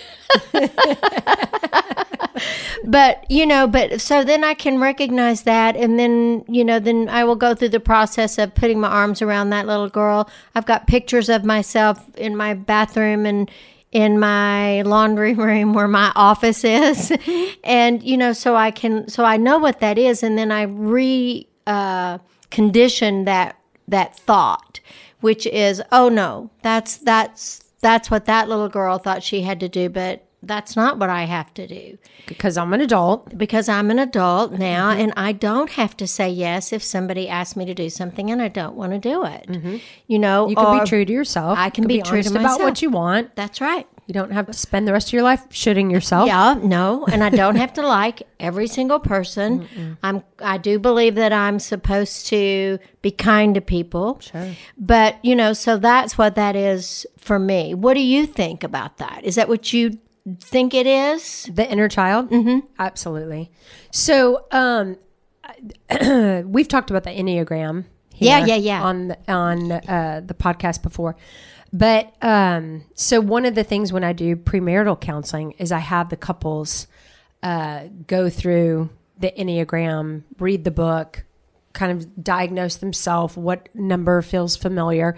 [2.85, 7.09] but you know but so then i can recognize that and then you know then
[7.09, 10.67] i will go through the process of putting my arms around that little girl i've
[10.67, 13.51] got pictures of myself in my bathroom and
[13.93, 17.13] in my laundry room where my office is.
[17.65, 20.23] And you know so i can so i know what that is.
[20.23, 22.19] And then i re uh,
[22.51, 24.79] condition that that thought
[25.21, 29.69] which is oh no that's that's that's what that little girl thought she had to
[29.69, 29.89] do.
[29.89, 33.37] But that's not what I have to do because I'm an adult.
[33.37, 37.57] because I'm an adult now and I don't have to say yes if somebody asks
[37.57, 39.47] me to do something and I don't want to do it.
[39.49, 39.77] Mm-hmm.
[40.07, 41.59] You know, You can be true to yourself.
[41.59, 43.35] I You can be true to honest about what you want.
[43.37, 43.87] That's right.
[44.07, 46.29] You don't have to spend the rest of your life shitting yourself.
[46.29, 49.97] Yeah, no, and I don't have to like every single person.
[50.05, 54.21] I'm I do believe that I'm supposed to be kind to people.
[54.21, 54.51] Sure.
[54.79, 57.75] But, you know, so that's what that is for me.
[57.75, 59.23] What do you think about that?
[59.25, 59.99] Is that what you
[60.41, 61.49] think it is?
[61.53, 62.31] The inner child?
[62.31, 62.67] Mm-hmm.
[62.79, 63.51] Absolutely.
[63.91, 64.97] So, um,
[66.51, 67.85] we've talked about the Enneagram.
[68.15, 68.83] Yeah, here yeah, yeah.
[68.83, 71.17] On the, on uh, the podcast before,
[71.73, 76.09] but um, so one of the things when I do premarital counseling is I have
[76.09, 76.87] the couples
[77.43, 81.25] uh, go through the Enneagram, read the book,
[81.77, 85.17] kind of diagnose themselves what number feels familiar.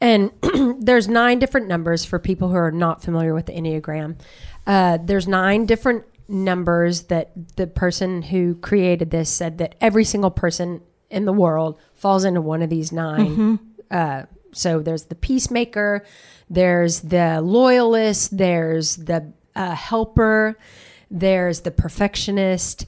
[0.00, 0.30] And
[0.78, 4.18] there's nine different numbers for people who are not familiar with the enneagram.
[4.66, 10.30] Uh, there's nine different numbers that the person who created this said that every single
[10.30, 13.58] person in the world falls into one of these 9
[13.92, 16.04] uh, so there's the peacemaker
[16.50, 20.58] there's the loyalist there's the uh, helper
[21.12, 22.86] there's the perfectionist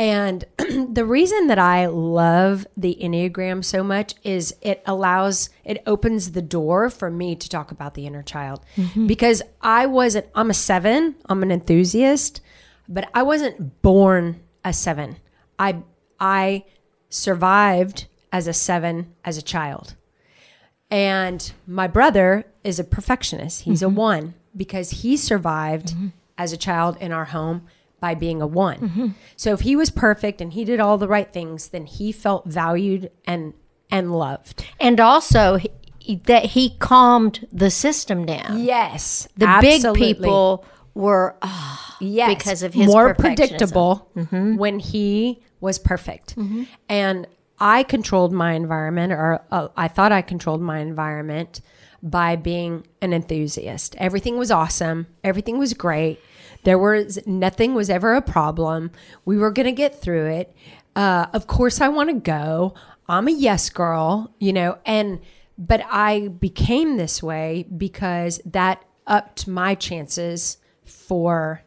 [0.00, 0.46] and
[0.94, 6.40] the reason that I love the Enneagram so much is it allows, it opens the
[6.40, 8.64] door for me to talk about the inner child.
[8.76, 9.06] Mm-hmm.
[9.06, 12.40] Because I wasn't, I'm a seven, I'm an enthusiast,
[12.88, 15.16] but I wasn't born a seven.
[15.58, 15.82] I,
[16.18, 16.64] I
[17.10, 19.96] survived as a seven as a child.
[20.90, 23.64] And my brother is a perfectionist.
[23.64, 23.96] He's a mm-hmm.
[23.96, 26.08] one because he survived mm-hmm.
[26.38, 27.66] as a child in our home
[28.00, 28.78] by being a one.
[28.78, 29.08] Mm-hmm.
[29.36, 32.46] So if he was perfect and he did all the right things, then he felt
[32.46, 33.54] valued and
[33.90, 34.66] and loved.
[34.78, 35.58] And also
[35.98, 38.60] he, that he calmed the system down.
[38.60, 44.56] Yes, The big people were oh, yes, because of his more predictable mm-hmm.
[44.56, 46.36] when he was perfect.
[46.36, 46.64] Mm-hmm.
[46.88, 47.26] And
[47.58, 51.60] I controlled my environment, or uh, I thought I controlled my environment
[52.02, 53.94] by being an enthusiast.
[53.98, 55.06] Everything was awesome.
[55.22, 56.18] Everything was great.
[56.64, 58.90] There was nothing was ever a problem.
[59.24, 60.54] We were going to get through it.
[60.94, 62.74] Uh, of course, I want to go.
[63.08, 65.20] I'm a yes girl, you know, and
[65.58, 71.62] but I became this way because that upped my chances for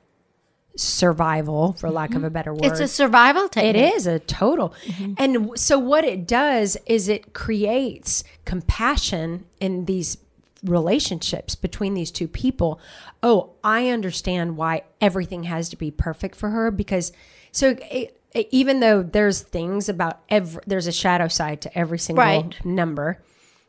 [0.75, 2.65] survival, for lack of a better word.
[2.65, 3.93] It's a survival It technique.
[3.95, 4.73] is a total.
[5.17, 10.17] And so what it does is it creates compassion in these
[10.63, 12.79] relationships between these two people.
[13.21, 17.11] Oh, I understand why everything has to be perfect for her because
[17.51, 21.99] so it, it- even though there's things about every there's a shadow side to every
[21.99, 22.65] single Right.
[22.65, 23.21] number.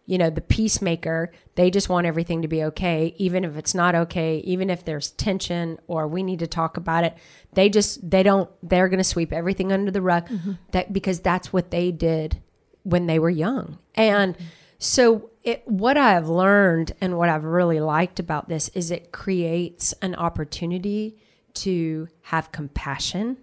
[0.07, 3.95] You know, the peacemaker, they just want everything to be okay, even if it's not
[3.95, 7.15] okay, even if there's tension or we need to talk about it.
[7.55, 10.53] They just they don't they're going to sweep everything under the rug mm-hmm.
[10.73, 12.41] that because that's what they did
[12.83, 13.79] when they were young.
[13.95, 14.37] And
[14.79, 19.93] so it what I've learned and what I've really liked about this is it creates
[20.03, 21.17] an opportunity
[21.55, 23.37] to have compassion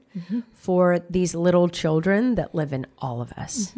[0.54, 3.74] for these little children that live in all of us.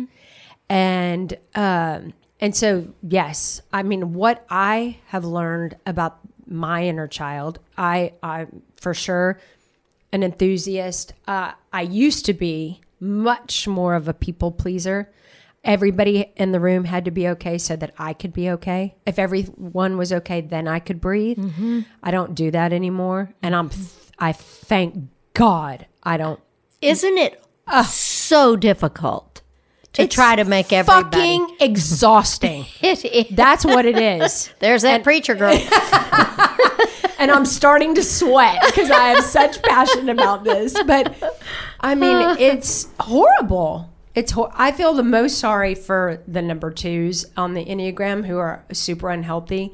[0.69, 7.59] And um and so yes, I mean what I have learned about my inner child,
[7.77, 9.39] I I for sure
[10.12, 11.13] an enthusiast.
[11.27, 15.12] Uh, I used to be much more of a people pleaser.
[15.63, 18.96] Everybody in the room had to be okay so that I could be okay.
[19.06, 21.37] If everyone was okay, then I could breathe.
[21.37, 21.81] Mm-hmm.
[22.02, 23.69] I don't do that anymore, and I'm
[24.19, 26.40] I thank God I don't.
[26.81, 27.42] Isn't it
[27.85, 29.42] so difficult
[29.94, 31.04] to try to make everybody?
[31.04, 32.65] Fucking exhausting.
[32.81, 33.27] It is.
[33.31, 34.50] That's what it is.
[34.60, 35.54] There's that preacher girl.
[37.17, 40.73] and I'm starting to sweat because I have such passion about this.
[40.85, 41.40] But
[41.79, 43.92] I mean, it's horrible.
[44.15, 48.37] It's hor- I feel the most sorry for the number twos on the Enneagram who
[48.37, 49.73] are super unhealthy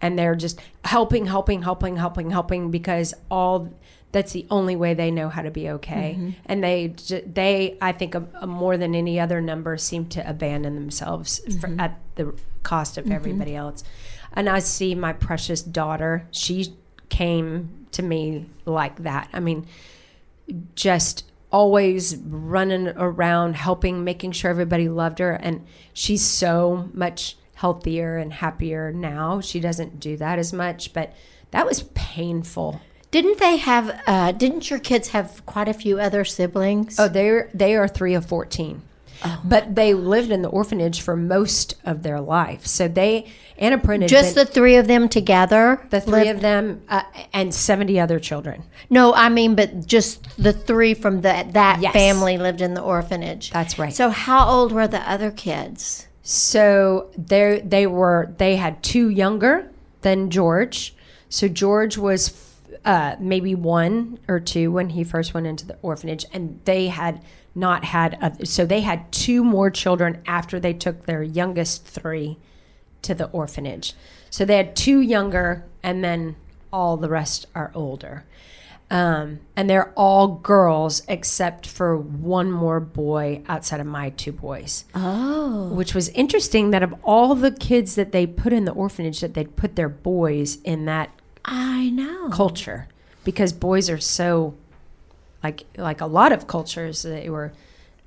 [0.00, 3.72] and they're just helping, helping, helping, helping, helping because all
[4.10, 6.16] That's the only way they know how to be okay.
[6.18, 6.30] Mm-hmm.
[6.46, 6.94] And they,
[7.26, 11.78] they, I think, a, a more than any other number, seem to abandon themselves Mm-hmm.
[11.80, 13.84] at the cost of everybody else.
[14.32, 16.26] And I see my precious daughter.
[16.30, 16.74] She
[17.10, 19.28] came to me like that.
[19.32, 19.66] I mean,
[20.74, 28.16] just always running around helping making sure everybody loved her and she's so much healthier
[28.18, 31.12] and happier now she doesn't do that as much but
[31.50, 32.80] that was painful
[33.10, 34.02] Didn't they have?
[34.06, 36.98] Uh, didn't your kids have quite a few other siblings?
[37.00, 38.26] oh they're they are 3 of
[39.22, 43.26] 14 but they lived in the orphanage for most of their life so they
[43.58, 45.84] Anna had just been, the three of them together.
[45.90, 47.02] the three of them uh,
[47.32, 51.92] and 70 other children No, I mean, but just the three from that that Yes.
[51.92, 53.50] family lived in the orphanage.
[53.50, 53.92] That's right.
[53.92, 56.06] So, how old were the other kids?
[56.22, 59.70] So they they were they had two younger
[60.02, 60.94] than George.
[61.28, 62.34] So George was
[62.84, 67.22] uh, maybe one or two when he first went into the orphanage, and they had
[67.58, 72.38] not had oth- so they had two more children after they took their youngest three
[73.02, 73.94] to the orphanage.
[74.30, 76.36] So they had two younger, and then
[76.72, 78.24] all the rest are older.
[78.90, 84.86] Um, and they're all girls except for one more boy outside of my two boys
[84.94, 89.20] Oh, which was interesting that of all the kids that they put in the orphanage
[89.20, 91.10] that they'd put their boys in that
[91.44, 92.30] I know.
[92.30, 92.88] culture
[93.24, 94.54] because boys are so
[95.42, 97.52] like like a lot of cultures they were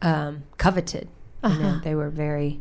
[0.01, 1.07] um, coveted
[1.43, 1.57] Uh-huh.
[1.61, 2.59] know they were very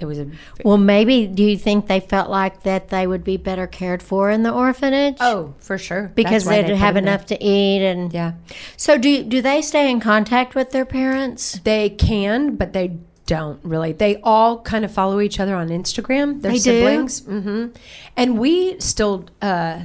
[0.00, 0.28] it was a
[0.64, 4.30] Well, maybe do you think they felt like that they would be better cared for
[4.30, 5.16] in the orphanage?
[5.20, 8.32] oh for sure because they'd they have enough to eat and yeah
[8.76, 11.58] So do do they stay in contact with their parents?
[11.64, 12.96] they can but they
[13.26, 16.62] don't really they all kind of follow each other on instagram their They do?
[16.62, 17.66] siblings hmm
[18.16, 19.80] and we still uh,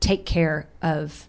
[0.00, 1.28] take care of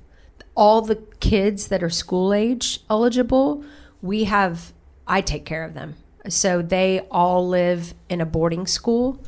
[0.59, 3.63] all the kids that are school age eligible
[4.01, 4.73] we have
[5.07, 5.95] i take care of them.
[6.27, 9.19] So they all live in a boarding school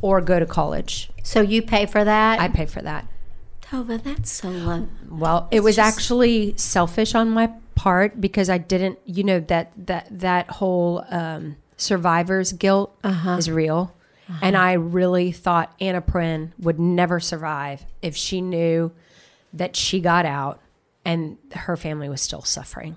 [0.00, 1.10] or go to college.
[1.22, 2.40] So you pay for that?
[2.40, 3.08] i pay for that.
[3.62, 4.88] Tova, that's so low.
[5.08, 10.06] well, it was actually selfish on my part because I didn't, you know, that that
[10.10, 13.94] that whole um, survivor's guilt is real,
[14.42, 18.92] and I really thought Anna Prin would never survive if she knew
[19.54, 20.60] that she got out
[21.04, 22.96] and her family was still suffering,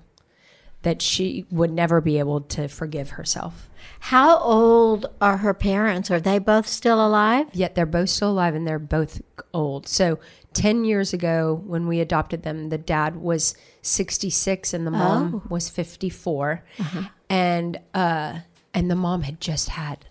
[0.82, 3.68] that she would never be able to forgive herself.
[4.00, 6.10] How old are her parents?
[6.10, 7.48] Are they both still alive?
[7.52, 9.20] Yet they're both still alive and they're both
[9.52, 9.88] old.
[9.88, 10.18] So
[10.54, 15.68] 10 years ago, when we adopted them, the dad was 66 and the mom was
[15.68, 16.64] 54.
[17.28, 18.40] And, uh,
[18.72, 20.06] and the mom had just had,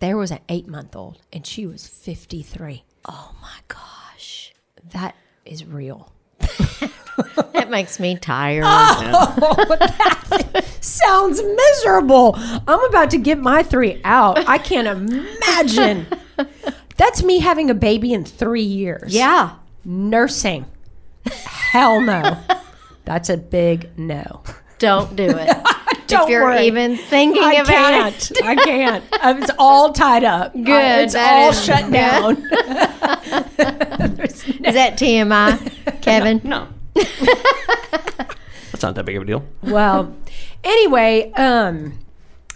[0.00, 2.84] there was an eight month old and she was 53.
[3.06, 4.52] Oh my gosh.
[4.92, 6.12] That is real.
[7.52, 8.64] That makes me tired.
[10.80, 12.34] Sounds miserable.
[12.36, 14.48] I'm about to get my three out.
[14.48, 16.06] I can't imagine.
[16.96, 19.14] That's me having a baby in three years.
[19.14, 19.56] yeah.
[19.84, 20.66] Nursing.
[21.26, 22.38] Hell no.
[23.04, 24.42] That's a big no.
[24.78, 25.56] Don't do it.
[26.06, 26.66] Don't if you're worry.
[26.66, 28.30] even thinking I about can't.
[28.30, 28.44] it.
[28.44, 29.04] I can't.
[29.12, 30.52] Uh, It's all tied up.
[30.52, 32.34] Good, Uh, It's all is- shut down.
[34.16, 36.40] There's no- Is that TMI, Kevin?
[36.44, 36.68] No.
[36.94, 39.44] That's not that big of a deal.
[39.62, 40.14] well,
[40.64, 41.98] anyway, um,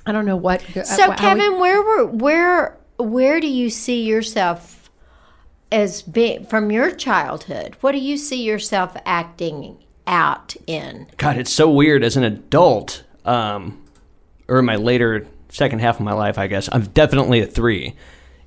[0.07, 0.63] I don't know what.
[0.77, 4.91] uh, So, Kevin, where were where where do you see yourself
[5.71, 7.77] as being from your childhood?
[7.81, 11.07] What do you see yourself acting out in?
[11.17, 13.83] God, it's so weird as an adult, um,
[14.49, 16.69] or in my later second half of my life, I guess.
[16.73, 17.95] I'm definitely a three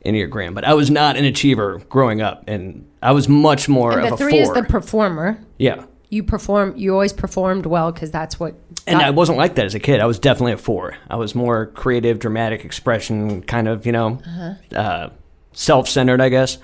[0.06, 4.02] Enneagram, but I was not an achiever growing up, and I was much more and
[4.02, 4.58] of the a three four.
[4.58, 5.40] is the performer.
[5.58, 5.86] yeah.
[6.12, 6.74] You perform.
[6.76, 8.56] You always performed well because that's what.
[8.88, 10.00] And I wasn't like that as a kid.
[10.00, 10.96] I was definitely a four.
[11.08, 14.54] I was more creative, dramatic expression, kind of, you know, Uh-huh.
[14.76, 15.10] uh,
[15.54, 16.58] self centered, I guess.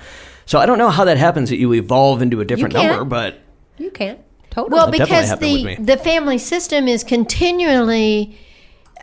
[0.48, 3.40] So I don't know how that happens that you evolve into a different number, but
[3.78, 4.20] you can't
[4.50, 4.74] totally.
[4.74, 8.38] Well, because the the family system is continually.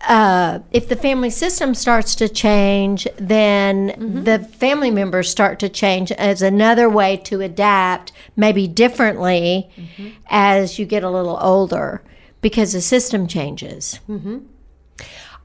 [0.09, 4.25] Uh, if the family system starts to change, then Mm-hmm.
[4.25, 10.09] the family members start to change as another way to adapt, maybe differently Mm-hmm.
[10.29, 12.03] as you get a little older,
[12.41, 14.01] because the system changes.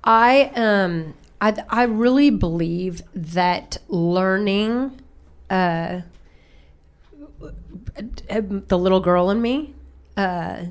[0.03, 4.99] I um I I really believe that learning
[5.49, 6.01] uh
[8.67, 9.73] the little girl in me
[10.15, 10.65] uh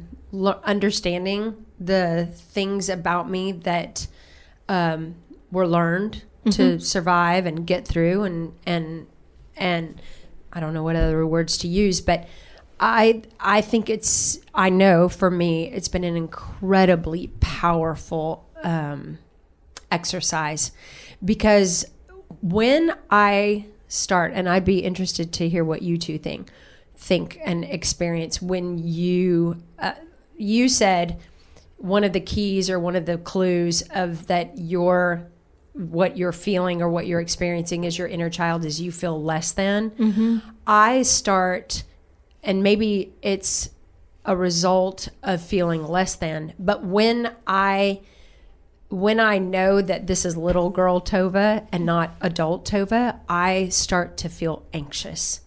[0.64, 4.06] understanding the things about me that
[4.68, 5.14] um
[5.50, 9.06] were learned to survive and get through and and
[9.56, 10.00] and
[10.52, 12.28] I don't know what other words to use but
[12.78, 19.18] I I think it's I know for me, it's been an incredibly powerful um,
[19.90, 20.72] exercise
[21.24, 21.86] because
[22.42, 26.50] when I start, and I'd be interested to hear what you two think,
[26.94, 29.92] think and experience when you uh,
[30.36, 31.18] you said
[31.76, 35.30] one of the keys or one of the clues of that your
[35.72, 39.52] what you're feeling or what you're experiencing as your inner child is you feel less
[39.52, 39.90] than.
[39.90, 40.38] Mm-hmm.
[40.66, 41.82] I start,
[42.42, 43.70] and maybe it's
[44.24, 48.00] a result of feeling less than, but when I
[48.88, 54.16] when I know that this is little girl Tova and not adult Tova, I start
[54.18, 55.40] to feel anxious.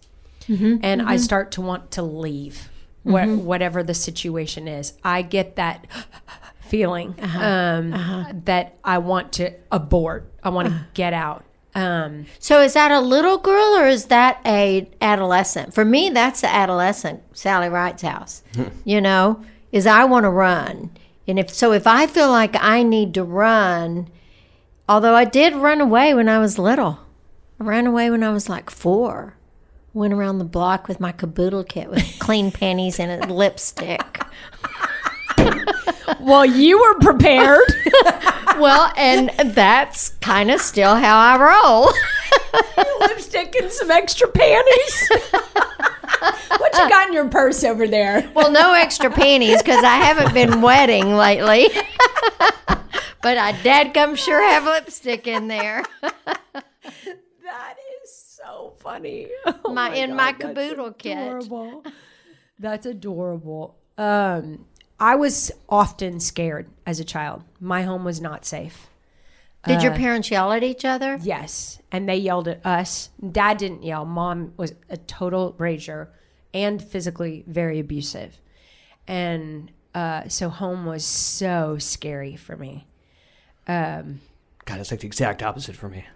[0.48, 0.78] Mm-hmm.
[0.82, 1.18] and I mm-hmm.
[1.18, 2.69] start to want to leave
[3.04, 3.44] wha- mm-hmm.
[3.44, 4.94] whatever the situation is.
[5.04, 5.86] I get that
[6.60, 7.44] feeling uh-huh.
[7.44, 8.32] um, uh-huh.
[8.44, 10.30] that I want to abort.
[10.42, 10.84] I want to uh-huh.
[10.94, 11.44] get out.
[11.74, 15.72] Um, So is that a little girl or is that a adolescent?
[15.72, 17.22] For me, that's the adolescent.
[17.32, 18.42] Sally Wright's house.
[18.54, 18.64] Hmm.
[18.84, 19.42] you know,
[19.72, 20.90] is I want to run,
[21.28, 24.08] and if so, if I feel like I need to run,
[24.88, 26.98] although I did run away when I was little,
[27.60, 29.36] I ran away when I was like four.
[29.92, 34.22] Went around the block with my caboodle kit with clean panties and a lipstick.
[36.20, 37.64] well, you were prepared.
[38.58, 41.90] Well, and that's kind of still how I roll.
[43.08, 45.08] Lipstick and some extra panties.
[46.58, 48.30] what you got in your purse over there?
[48.34, 51.68] Well, no extra panties because I haven't been wetting lately.
[53.22, 55.84] but I dad come sure have lipstick in there.
[58.84, 59.28] That is so funny.
[59.74, 61.16] my, in my caboodle kit.
[61.16, 61.84] adorable.
[62.58, 63.76] That's adorable.
[63.96, 64.66] Um,
[64.98, 67.44] I was often scared as a child.
[67.58, 68.88] My home was not safe.
[69.66, 71.18] Did your parents yell at each other?
[71.22, 73.10] Yes, and they yelled at us.
[73.30, 74.06] Dad didn't yell.
[74.06, 76.08] Mom was a total rager
[76.54, 78.40] and physically very abusive,
[79.06, 82.86] and uh, so home was so scary for me.
[83.68, 84.20] Um,
[84.64, 86.06] God, it's like the exact opposite for me.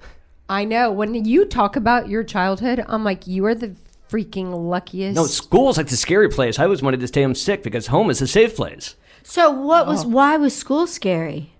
[0.48, 3.74] I know when you talk about your childhood, I'm like, you are the
[4.10, 5.16] freaking luckiest.
[5.16, 6.58] No, school's like the scary place.
[6.58, 8.94] I always wanted to stay home sick because home is a safe place.
[9.22, 11.50] So what was why was school scary?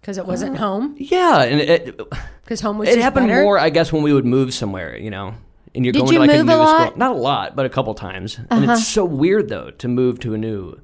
[0.00, 0.94] because it wasn't home.
[0.98, 2.00] Yeah, and it,
[2.42, 3.42] Because home was it just happened better.
[3.42, 4.96] more, I guess, when we would move somewhere.
[4.96, 5.34] You know,
[5.74, 6.68] and you're Did going you to like move a a new lot?
[6.76, 6.86] Uh-huh.
[6.90, 6.98] school.
[6.98, 8.38] Not a lot, but a couple times.
[8.50, 10.80] And it's so weird though to move to a new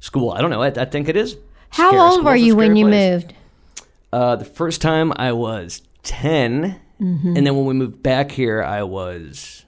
[0.00, 0.32] school.
[0.32, 0.60] I don't know.
[0.60, 1.36] I, I think it is.
[1.70, 2.02] How scary.
[2.02, 3.22] old School's were a you when scary you place.
[3.22, 3.34] moved?
[4.12, 7.36] Uh, the first time I was 10, Mm-hmm.
[7.36, 9.64] and then when we moved back here, I was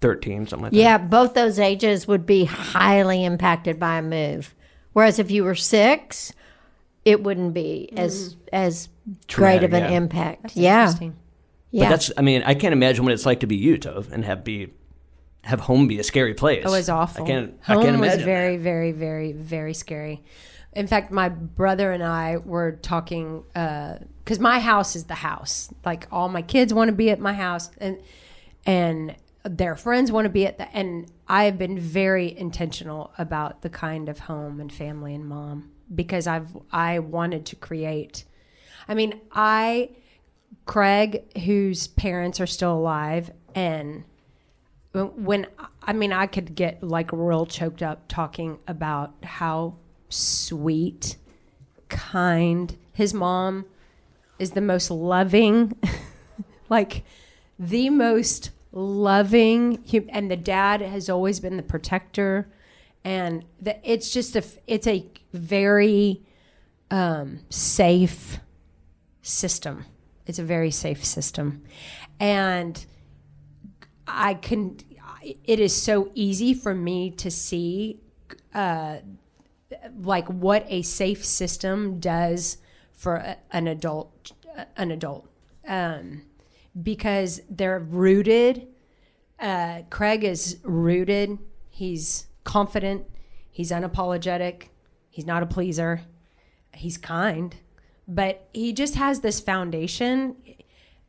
[0.00, 0.78] thirteen, something like that.
[0.78, 4.54] Yeah, both those ages would be highly impacted by a move.
[4.92, 6.32] Whereas if you were six,
[7.04, 8.88] it wouldn't be as as
[9.32, 9.96] great of an yeah.
[9.96, 10.56] impact.
[10.56, 11.10] yeah, Interesting.
[11.72, 11.88] But yeah.
[11.88, 12.12] that's.
[12.16, 14.72] I mean, I can't imagine what it's like to be you, Tova, and have be
[15.42, 16.64] have home be a scary place.
[16.64, 17.24] It was awful.
[17.24, 17.54] I can't.
[17.64, 20.22] Home I can't was very, very, very, very scary.
[20.74, 25.72] In fact, my brother and I were talking uh, because my house is the house.
[25.84, 28.00] Like all my kids want to be at my house, and
[28.66, 29.14] and
[29.44, 30.68] their friends want to be at the.
[30.76, 35.70] And I have been very intentional about the kind of home and family and mom
[35.94, 38.24] because I've I wanted to create.
[38.88, 39.90] I mean, I
[40.66, 44.04] Craig, whose parents are still alive, and
[44.92, 45.46] when
[45.82, 49.76] I mean, I could get like real choked up talking about how
[50.14, 51.16] sweet,
[51.88, 53.66] kind his mom
[54.38, 55.76] is the most loving,
[56.68, 57.04] like
[57.58, 62.48] the most loving, and the dad has always been the protector,
[63.04, 66.22] and the, it's just a, it's a very
[66.90, 68.38] um, safe
[69.22, 69.84] system.
[70.26, 71.62] It's a very safe system,
[72.18, 72.84] and
[74.06, 74.78] I can.
[75.22, 77.98] It is so easy for me to see,
[78.54, 78.98] uh,
[80.00, 82.58] like what a safe system does
[82.92, 84.32] for a, an adult,
[84.76, 85.28] an adult,
[85.66, 86.22] um,
[86.80, 88.68] because they're rooted.
[89.38, 91.38] Uh, Craig is rooted.
[91.68, 93.06] He's confident.
[93.50, 94.68] He's unapologetic.
[95.10, 96.00] He's not a pleaser.
[96.72, 97.54] He's kind,
[98.08, 100.36] but he just has this foundation.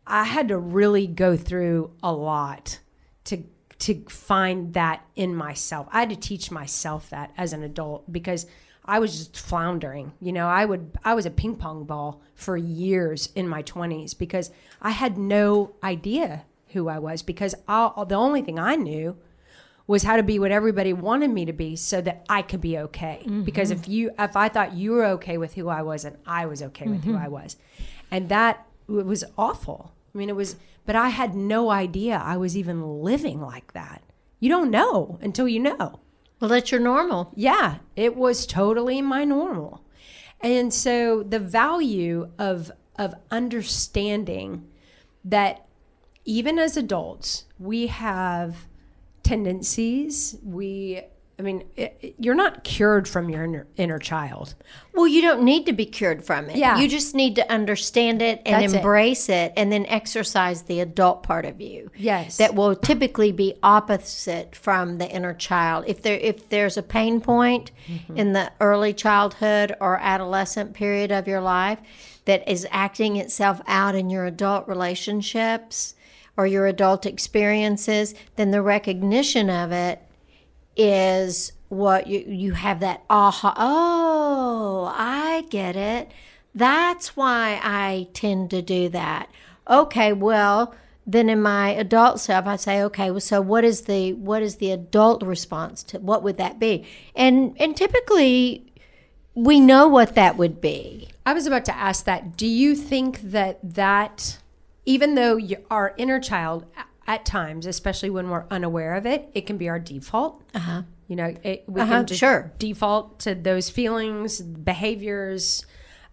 [0.06, 2.80] I had to really go through a lot
[3.26, 3.44] to
[3.80, 5.88] to find that in myself.
[5.92, 8.46] I had to teach myself that as an adult because
[8.88, 10.14] I was just floundering.
[10.22, 14.18] You know, I would I was a ping pong ball for years in my 20s
[14.18, 19.18] because I had no idea who I was because I, the only thing I knew
[19.88, 22.78] was how to be what everybody wanted me to be so that I could be
[22.78, 23.22] okay.
[23.24, 23.44] Mm-hmm.
[23.44, 26.46] Because if you if I thought you were okay with who I was and I
[26.46, 27.24] was okay with who mm-hmm.
[27.24, 27.58] I was.
[28.12, 29.94] And that it was awful.
[30.14, 30.56] I mean it was
[30.86, 34.04] but I had no idea I was even living like that.
[34.40, 36.00] You don't know until you know.
[36.46, 37.32] Well, that's your normal.
[37.34, 39.84] Yeah, it was totally my normal.
[40.42, 44.68] And so the value of of understanding
[45.24, 45.66] that
[46.24, 48.68] even as adults, we have
[49.24, 51.02] tendencies, we
[51.38, 54.56] I mean, it, it- you're not cured from your inner, inner child.
[54.94, 56.56] Well, you don't need to be cured from it.
[56.56, 56.78] Yeah.
[56.78, 58.78] You just need to understand it and That's it.
[58.78, 59.52] embrace it.
[59.58, 61.92] and then exercise the adult part of you.
[61.98, 62.38] Yes.
[62.38, 65.84] That will typically be opposite from the inner child.
[65.88, 68.18] If there if there's a pain point Mm-hmm.
[68.18, 71.78] in the early childhood or adolescent period of your life
[72.26, 75.94] that is acting itself out in your adult relationships
[76.38, 80.02] or your adult experiences, then the recognition of it
[80.76, 86.12] is what you you have that aha oh i get it.
[86.54, 89.30] That's why i tend to do that.
[89.70, 90.76] Okay well
[91.08, 94.56] then in my adult self i say okay well so what is the what is
[94.56, 96.86] the adult response to what would that be?
[97.16, 98.66] And and typically
[99.36, 101.10] we know what that would be.
[101.26, 102.38] I was about to ask that.
[102.38, 104.38] Do you think that that,
[104.86, 106.66] even though you, our inner child,
[107.08, 110.42] at times, especially when we're unaware of it, it can be our default.
[110.54, 110.82] Uh huh.
[111.08, 112.52] You know, it, we Uh-huh, can just sure.
[112.58, 115.66] default to those feelings, behaviors.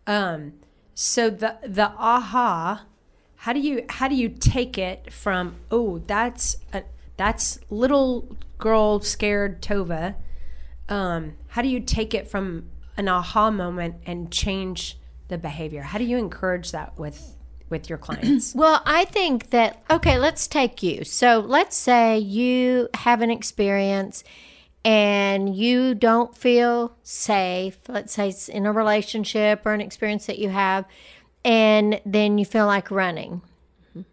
[0.06, 0.54] Um,
[0.94, 2.84] so the the aha,
[3.36, 5.56] how do you how do you take it from?
[5.70, 6.82] Oh, that's a,
[7.16, 10.14] that's little girl scared Tova.
[10.88, 12.68] Um, how do you take it from
[12.98, 15.82] an aha moment and change the behavior?
[15.82, 17.36] How do you encourage that with
[17.72, 18.54] with your clients?
[18.62, 21.02] Well, I think that, okay, let's take you.
[21.02, 24.22] So let's say you have an experience
[24.84, 27.78] and you don't feel safe.
[27.88, 30.84] Let's say it's in a relationship or an experience that you have,
[31.44, 33.42] and then you feel like running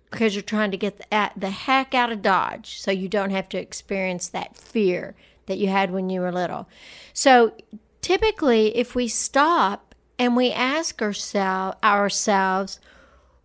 [0.09, 3.47] because you're trying to get the, the heck out of Dodge so you don't have
[3.49, 6.67] to experience that fear that you had when you were little.
[7.13, 7.53] So
[8.01, 12.79] typically, if we stop and we ask ourselves, ourselves,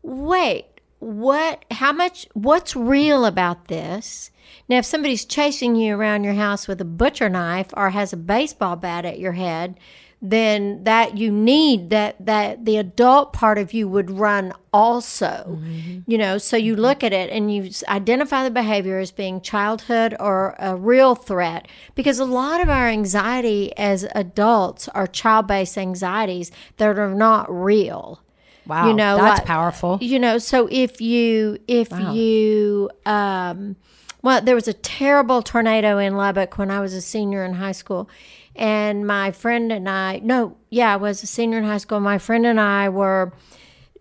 [0.05, 0.67] wait,
[1.01, 4.31] what, how much, what's real about this?
[4.69, 8.17] Now, if somebody's chasing you around your house with a butcher knife or has a
[8.17, 9.79] baseball bat at your head,
[10.27, 15.45] then that you need that that the adult part of you would run also.
[15.47, 15.99] Mm-hmm.
[16.07, 16.81] You know so you mm-hmm.
[16.81, 21.69] look at it and you identify the behavior as being childhood or a real threat.
[21.95, 28.24] Because a lot of our anxiety as adults are child-based anxieties that are not real
[28.67, 29.99] Wow, you know that's like- powerful.
[30.01, 33.77] you know so if you if you um
[34.23, 37.73] well there was a terrible tornado in lubbock when i was a senior in high
[37.73, 38.09] school
[38.57, 42.01] and my friend and i no yeah i was a senior in high school.
[42.01, 43.33] My friend and i were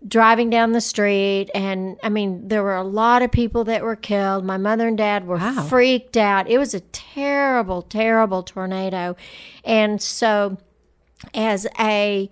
[0.06, 3.96] driving down the street and i mean there were a lot of people that were
[3.96, 4.44] killed.
[4.44, 5.62] My mother and dad were Wow.
[5.68, 6.48] freaked out.
[6.48, 9.16] It was a terrible terrible tornado.
[9.64, 10.58] And so
[11.32, 12.30] as a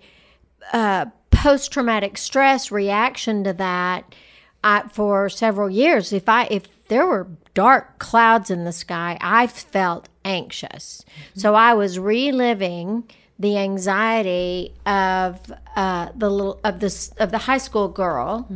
[0.71, 1.05] uh,
[1.43, 4.15] post traumatic stress reaction to that
[4.63, 6.13] I, for several years.
[6.13, 11.03] If I if there were dark clouds in the sky, I felt anxious.
[11.35, 13.03] So I was reliving
[13.37, 15.39] the anxiety of
[15.75, 18.47] uh, the little of this of the high school girl,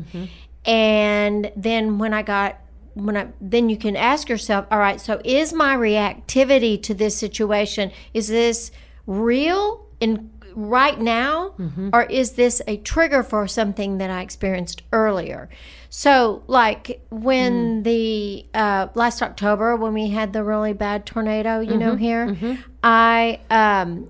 [0.65, 2.61] and then when I got
[2.93, 7.17] when I then you can ask yourself, all right, so is my reactivity to this
[7.17, 8.71] situation is this
[9.05, 11.53] real in right now
[11.93, 15.49] or is this a trigger for something that I experienced earlier?
[15.89, 21.77] So like when the uh, last October when we had the really bad tornado, you
[21.77, 24.09] know here, I um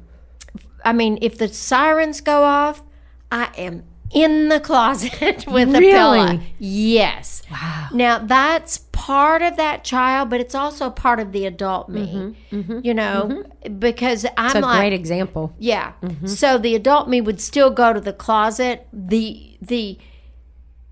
[0.86, 2.82] I mean if the sirens go off,
[3.30, 6.40] I am in the closet with a pillow.
[6.60, 7.44] Yes.
[7.52, 7.90] Wow.
[7.94, 12.08] Now that's part of that child, but it's also part of the adult me.
[12.08, 13.78] Mm-hmm, mm-hmm, you know, mm-hmm.
[13.80, 15.54] because I'm It's a like, great example.
[15.60, 15.94] yeah.
[16.26, 18.88] So the adult me would still go to the closet.
[18.92, 19.98] The The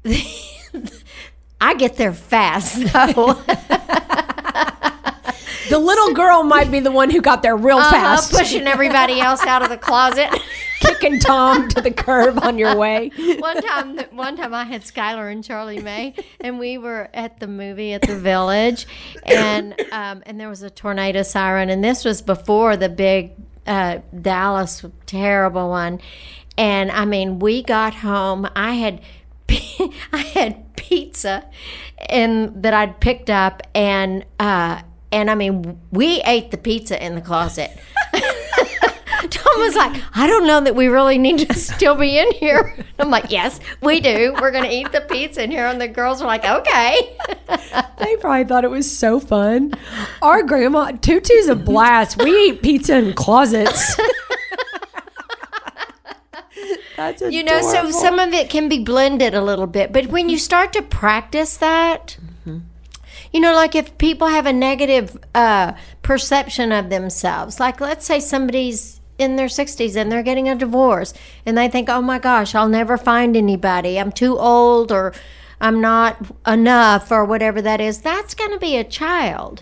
[0.03, 0.22] the,
[1.61, 3.41] I get there fast though.
[5.70, 9.20] The little girl might be the one who got there real uh, fast, pushing everybody
[9.20, 10.30] else out of the closet.
[10.80, 13.11] kicking Tom to the curb on your way.
[13.39, 17.47] one time, one time I had Skylar and Charlie May, and we were at the
[17.47, 18.88] movie at the Village,
[19.24, 23.32] and um, and there was a tornado siren, and this was before the big
[23.68, 26.01] uh, Dallas terrible one,
[26.57, 28.47] and I mean we got home.
[28.55, 29.01] I had
[29.49, 31.47] I had pizza,
[32.09, 34.82] and that I'd picked up, and uh,
[35.16, 37.72] and I mean we ate the pizza in the closet.
[39.30, 42.78] Tom was like, I don't know that we really need to still be in here.
[42.99, 44.36] I'm like, yes, we do.
[44.39, 45.66] We're going to eat the pizza in here.
[45.66, 47.18] And the girls were like, okay.
[47.97, 49.74] They probably thought it was so fun.
[50.22, 52.22] Our grandma, Tutu's a blast.
[52.22, 53.95] We eat pizza in closets.
[56.95, 59.91] That's You know, so some of it can be blended a little bit.
[59.91, 62.59] But when you start to practice that, mm-hmm.
[63.36, 65.73] You know, like if people have a negative uh,
[66.03, 71.13] perception of themselves, like let's say somebody's in their 60s and they're getting a divorce
[71.45, 73.99] and they think, oh my gosh, I'll never find anybody.
[73.99, 75.13] I'm too old or
[75.59, 76.17] I'm not
[76.47, 77.99] enough or whatever that is.
[77.99, 79.59] That's going to be a child.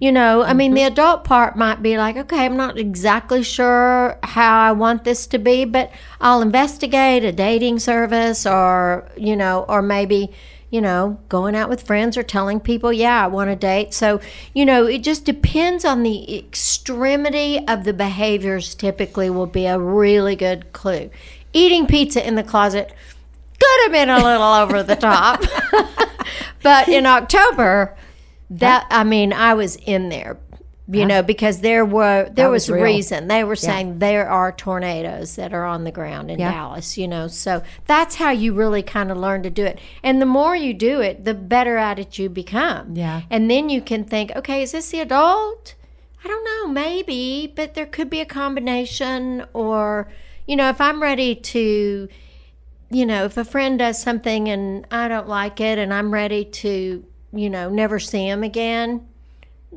[0.00, 4.18] You know, I mean, the adult part might be like, okay, I'm not exactly sure
[4.22, 9.64] how I want this to be, but I'll investigate a dating service or, you know,
[9.66, 10.30] or maybe
[10.74, 13.94] you know, going out with friends or telling people, yeah, I want to date.
[13.94, 14.20] So,
[14.54, 19.78] you know, it just depends on the extremity of the behaviors, typically, will be a
[19.78, 21.10] really good clue.
[21.52, 22.92] Eating pizza in the closet
[23.60, 25.44] could have been a little over the top.
[26.64, 27.96] but in October,
[28.50, 30.36] that, I mean, I was in there.
[30.86, 32.84] You know, because there were there That was, was real.
[32.84, 36.52] reason they were saying there are tornadoes that are on the ground in Yeah.
[36.52, 36.98] Dallas.
[36.98, 39.78] You know, so that's how you really kind of learn to do it.
[40.02, 42.94] And the more you do it, the better at it you become.
[42.96, 43.22] Yeah.
[43.30, 45.74] And then you can think, okay, is this the adult?
[46.22, 49.44] I don't know, maybe, but there could be a combination.
[49.54, 50.08] Or,
[50.46, 52.08] you know, if I'm ready to,
[52.90, 56.44] you know, if a friend does something and I don't like it and I'm ready
[56.44, 59.06] to, you know, never see him again,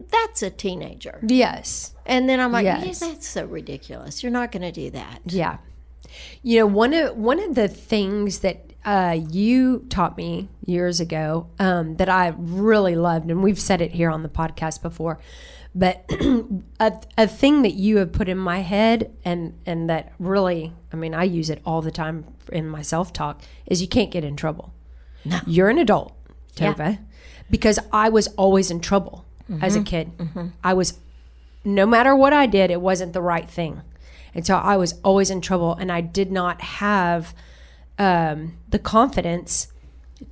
[0.09, 1.19] that's a teenager.
[1.27, 1.93] yes.
[2.05, 2.99] And then I'm like, yeah, Yes.
[3.01, 4.23] that's so ridiculous.
[4.23, 5.19] You're not going to do that.
[5.25, 5.57] Yeah.
[6.41, 11.47] You know, one of one of the things that uh, you taught me years ago
[11.59, 15.19] um, that I really loved, and we've said it here on the podcast before,
[15.75, 16.05] but
[16.79, 20.95] a, a thing that you have put in my head, and and that really, I
[20.95, 22.23] mean, I use it all the time
[22.53, 24.73] in my self talk, is you can't get in trouble.
[25.25, 25.39] No.
[25.45, 26.13] You're an adult,
[26.55, 26.73] Yeah.
[26.73, 26.99] Tova,
[27.51, 29.25] because I was always in trouble
[29.61, 30.11] as a kid.
[30.63, 30.99] I was
[31.63, 33.81] no matter what I did, it wasn't the right thing.
[34.33, 37.33] And so I was always in trouble and I did not have
[37.97, 39.67] um, the confidence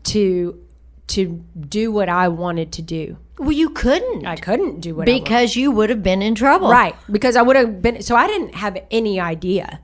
[0.03, 0.59] to
[1.07, 3.17] to do what I wanted to do.
[3.37, 6.69] Well, you couldn't I couldn't do what I because you would have been in trouble.
[6.69, 6.95] Right.
[7.11, 9.81] Because I would have been so I didn't have any idea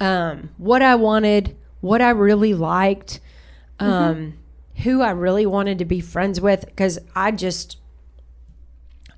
[0.00, 3.20] um, what I wanted, what I really liked,
[3.78, 4.38] um,
[4.82, 7.76] who I really wanted to be friends with because I just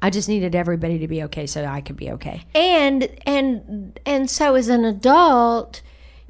[0.02, 2.44] I just needed everybody to be okay so I could be okay.
[2.54, 5.82] and and and so as an adult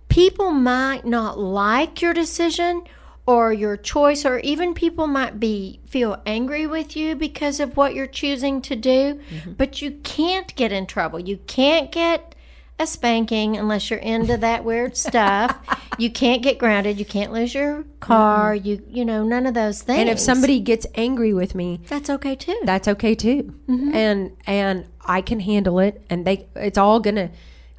[0.09, 2.85] people might not like your decision
[3.27, 7.95] or your choice or even people might be feel angry with you because of what
[7.95, 9.53] you're choosing to do mm-hmm.
[9.55, 12.34] but you can't get in trouble you can't get
[12.79, 15.57] a spanking unless you're into that weird stuff.
[15.99, 16.99] You can't get grounded.
[16.99, 18.55] You can't lose your car.
[18.55, 22.11] You you know none of those things And if somebody gets angry with me, that's
[22.11, 22.61] okay too.
[22.64, 23.55] that's okay too.
[23.68, 27.31] And and i can handle it and they it's all gonna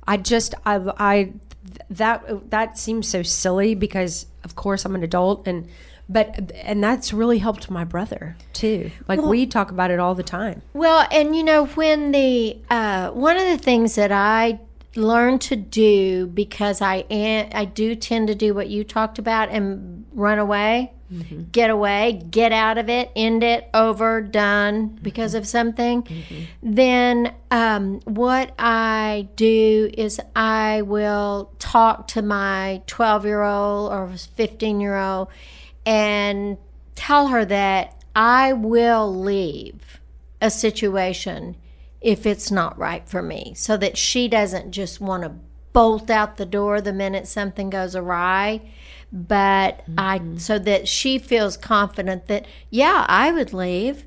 [0.05, 1.33] i just i i
[1.89, 5.67] that that seems so silly because of course i'm an adult and
[6.07, 8.91] but and that's really helped my brother too.
[9.07, 10.61] Like we talk about it all the time.
[10.73, 14.59] Well, and you know, when the uh, one of the things that I
[14.95, 19.49] learned to do because I am, I do tend to do what you talked about
[19.49, 21.43] and run away, mm-hmm.
[21.51, 25.03] get away, get out of it, end it, over, done mm-hmm.
[25.03, 26.03] because of something.
[26.03, 26.43] Mm-hmm.
[26.63, 34.09] Then um, what I do is I will talk to my twelve year old or
[34.35, 35.27] fifteen year old
[35.85, 36.57] and
[36.95, 39.99] tell her that I will leave
[40.41, 41.55] a situation
[42.05, 43.53] if it's not right for me.
[43.57, 45.33] So that she doesn't just want to
[45.73, 48.61] bolt out the door the minute something goes awry.
[49.11, 50.37] But i mm-hmm.
[50.37, 54.05] so that she feels confident that yeah i would leave.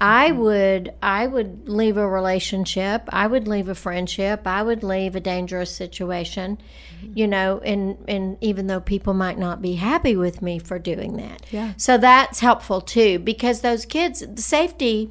[0.00, 0.40] I mm-hmm.
[0.40, 3.02] would i would leave a relationship.
[3.08, 4.46] I would leave a friendship.
[4.46, 7.12] I would leave a dangerous situation mm-hmm.
[7.18, 11.16] you know and and even though people might not be happy with me for doing
[11.16, 11.42] that.
[11.50, 11.72] Yeah.
[11.76, 15.10] so that's helpful too because those kids the safety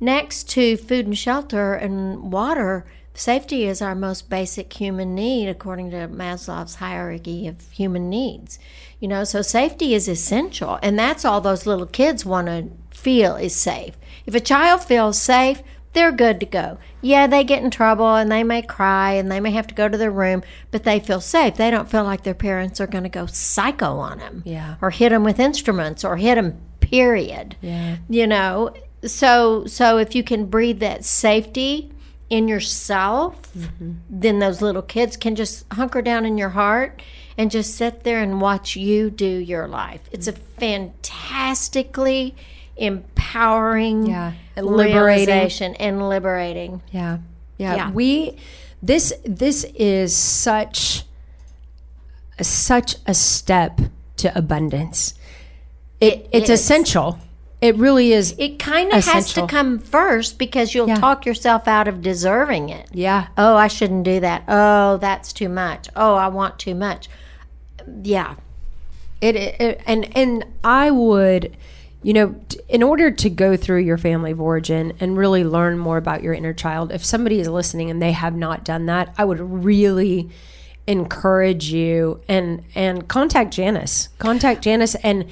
[0.00, 5.90] next to food and shelter and water safety is our most basic human need according
[5.90, 8.58] to maslow's hierarchy of human needs.
[9.00, 13.34] You know so safety is essential and that's all those little kids want to feel
[13.36, 13.96] is safe.
[14.26, 15.62] If a child feels safe
[15.94, 16.78] they're good to go.
[17.00, 19.88] Yeah they get in trouble and they may cry and they may have to go
[19.88, 21.56] to their room but they feel safe.
[21.56, 24.76] They don't feel like their parents are going to go psycho on them Yeah.
[24.80, 27.56] or hit them with instruments or hit them period.
[27.60, 27.96] Yeah.
[28.08, 28.74] you know
[29.04, 31.90] so so if you can breathe that safety
[32.30, 33.92] in yourself, Mm-hmm.
[34.10, 37.02] then those little kids can just hunker down in your heart
[37.36, 40.02] and just sit there and watch you do your life.
[40.12, 42.36] It's a fantastically
[42.76, 45.74] empowering Yeah, and liberating.
[45.80, 46.82] and liberating.
[46.92, 47.18] Yeah.
[47.56, 47.74] yeah.
[47.76, 47.90] Yeah.
[47.90, 48.36] We
[48.82, 51.04] this this is such
[52.40, 53.80] such a step
[54.18, 55.14] to abundance.
[56.00, 56.60] It, It it's is.
[56.60, 57.18] essential.
[57.60, 58.34] It really is.
[58.38, 60.94] It kind of has to come first because you'll Yeah.
[60.96, 62.86] talk yourself out of deserving it.
[62.92, 63.26] yeah.
[63.36, 64.44] Oh, I shouldn't do that.
[64.46, 65.88] Oh, that's too much.
[65.96, 67.08] Oh, I want too much.
[68.02, 68.34] Yeah.
[69.20, 71.56] It, it and and I would,
[72.04, 72.36] you know,
[72.68, 76.34] in order to go through your family of origin and really learn more about your
[76.34, 80.30] inner child, if somebody is listening and they have not done that, I would really
[80.86, 84.10] encourage you and and contact Janice.
[84.18, 85.24] Contact Janice and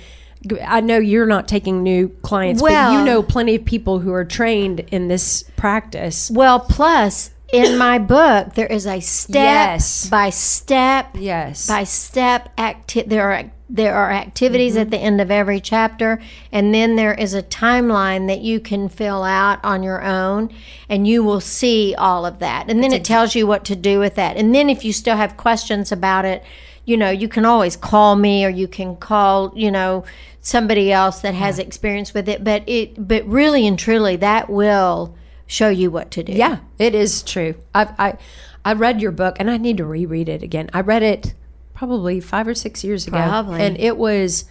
[0.64, 4.24] I know you're not taking new clients, but you know plenty of people who are
[4.24, 6.30] trained in this practice.
[6.30, 10.08] Well, plus in my book there is a step Yes.
[10.08, 11.66] by step Yes.
[11.68, 14.90] by step acti- there are there are activities at mm-hmm.
[14.90, 16.20] the end of every chapter
[16.52, 20.50] and then there is a timeline that you can fill out on your own
[20.88, 23.98] and you will see all of that and then it tells you what to do
[23.98, 26.42] with that and then if you still have questions about it
[26.84, 30.04] you know you can always call me or you can call you know
[30.46, 35.12] somebody else that has experience with it but it but really and truly that will
[35.44, 37.56] show you what to do Yeah, it is true.
[37.74, 38.16] I've, I
[38.64, 40.70] I read your book and I need to reread it again.
[40.72, 41.34] I read it
[41.74, 43.60] probably 5 or 6 years ago Probably.
[43.60, 44.44] and it was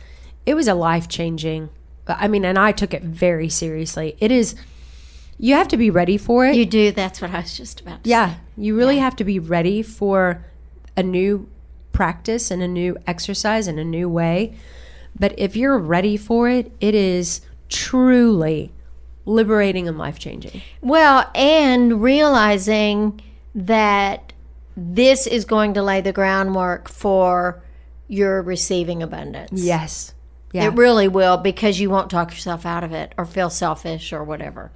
[0.46, 1.70] it was a life-changing.
[2.08, 4.18] I mean, and I took it very seriously.
[4.20, 4.54] It is
[5.38, 6.56] you have to be ready for it.
[6.58, 9.40] you do that's what i was just about to yeah, you really have to be
[9.40, 10.46] ready for
[10.98, 11.48] a new
[11.94, 14.56] practice and a new exercise and a new way.
[15.18, 18.72] But if you're ready for it, it is truly
[19.26, 20.62] liberating and life-changing.
[20.82, 23.22] Well, and realizing
[23.56, 24.34] that
[24.78, 27.64] this is going to lay the groundwork for
[28.08, 29.64] your receiving abundance.
[29.64, 30.14] Yes.
[30.52, 30.66] Yeah.
[30.66, 34.24] It really will because you won't talk yourself out of it or feel selfish or
[34.24, 34.72] whatever.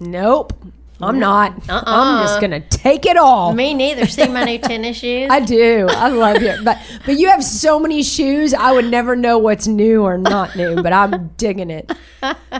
[0.00, 0.52] Nope.
[1.00, 1.52] I'm not.
[1.68, 1.82] Uh-uh.
[1.84, 2.40] I'm just uh-uh.
[2.40, 3.52] gonna take it all.
[3.52, 4.06] Me neither.
[4.06, 5.28] See my new tennis shoes?
[5.30, 5.86] I do.
[5.90, 6.64] I love it.
[6.64, 8.54] But but you have so many shoes.
[8.54, 10.82] I would never know what's new or not new.
[10.82, 11.90] But I'm digging it.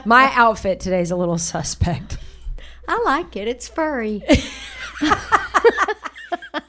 [0.05, 2.17] My outfit today is a little suspect.
[2.87, 3.47] I like it.
[3.47, 4.21] It's furry.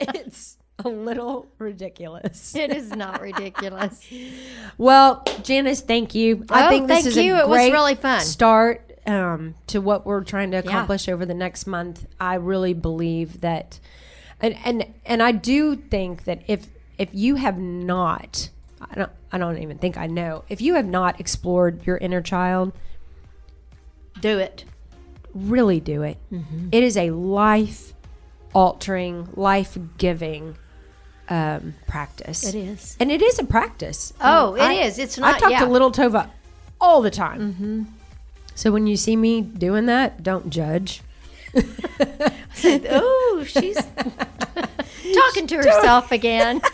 [0.00, 2.54] It's a little ridiculous.
[2.54, 4.06] it is not ridiculous.
[4.78, 6.44] Well, Janice, thank you.
[6.50, 7.34] I Oh, think this thank is you.
[7.34, 8.20] a It was great really fun.
[8.20, 12.06] start um, to what we're trying to accomplish over the next month.
[12.18, 13.78] I really believe that,
[14.40, 16.66] and and and I do think that if
[16.98, 18.50] if you have not,
[18.80, 22.22] I don't I don't even think I know if you have not explored your inner
[22.22, 22.72] child,
[24.20, 24.64] Do it.
[25.34, 26.16] really do it.
[26.32, 26.68] Mm-hmm.
[26.72, 27.92] It is a life
[28.54, 30.56] altering, life giving
[31.28, 32.44] um, practice.
[32.44, 32.96] It is.
[33.00, 34.12] and it is a practice.
[34.20, 34.98] Oh, it I- is.
[34.98, 35.34] It's not.
[35.34, 35.60] I talk yeah.
[35.60, 36.30] to little Tova
[36.80, 37.40] all the time.
[37.52, 37.82] Mm-hmm.
[38.56, 41.02] So when you see me doing that, don't judge.
[42.64, 43.76] oh, she's
[45.14, 46.60] talking to herself again.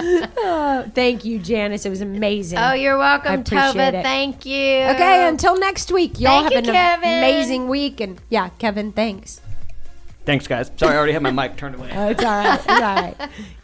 [0.00, 1.84] Oh, thank you, Janice.
[1.84, 2.58] It was amazing.
[2.58, 3.92] Oh, you're welcome, I Tova.
[3.92, 4.02] it.
[4.04, 4.54] Thank you.
[4.54, 6.20] okay, until next week.
[6.20, 7.18] Y'all Thank have you, an Kevin.
[7.18, 8.00] amazing week.
[8.00, 9.40] And yeah, Kevin, thanks.
[10.24, 10.70] Thanks, guys.
[10.76, 11.90] Sorry, I already had my mic turned away.
[11.92, 12.60] Oh, it's all right.
[12.60, 13.16] It's all right.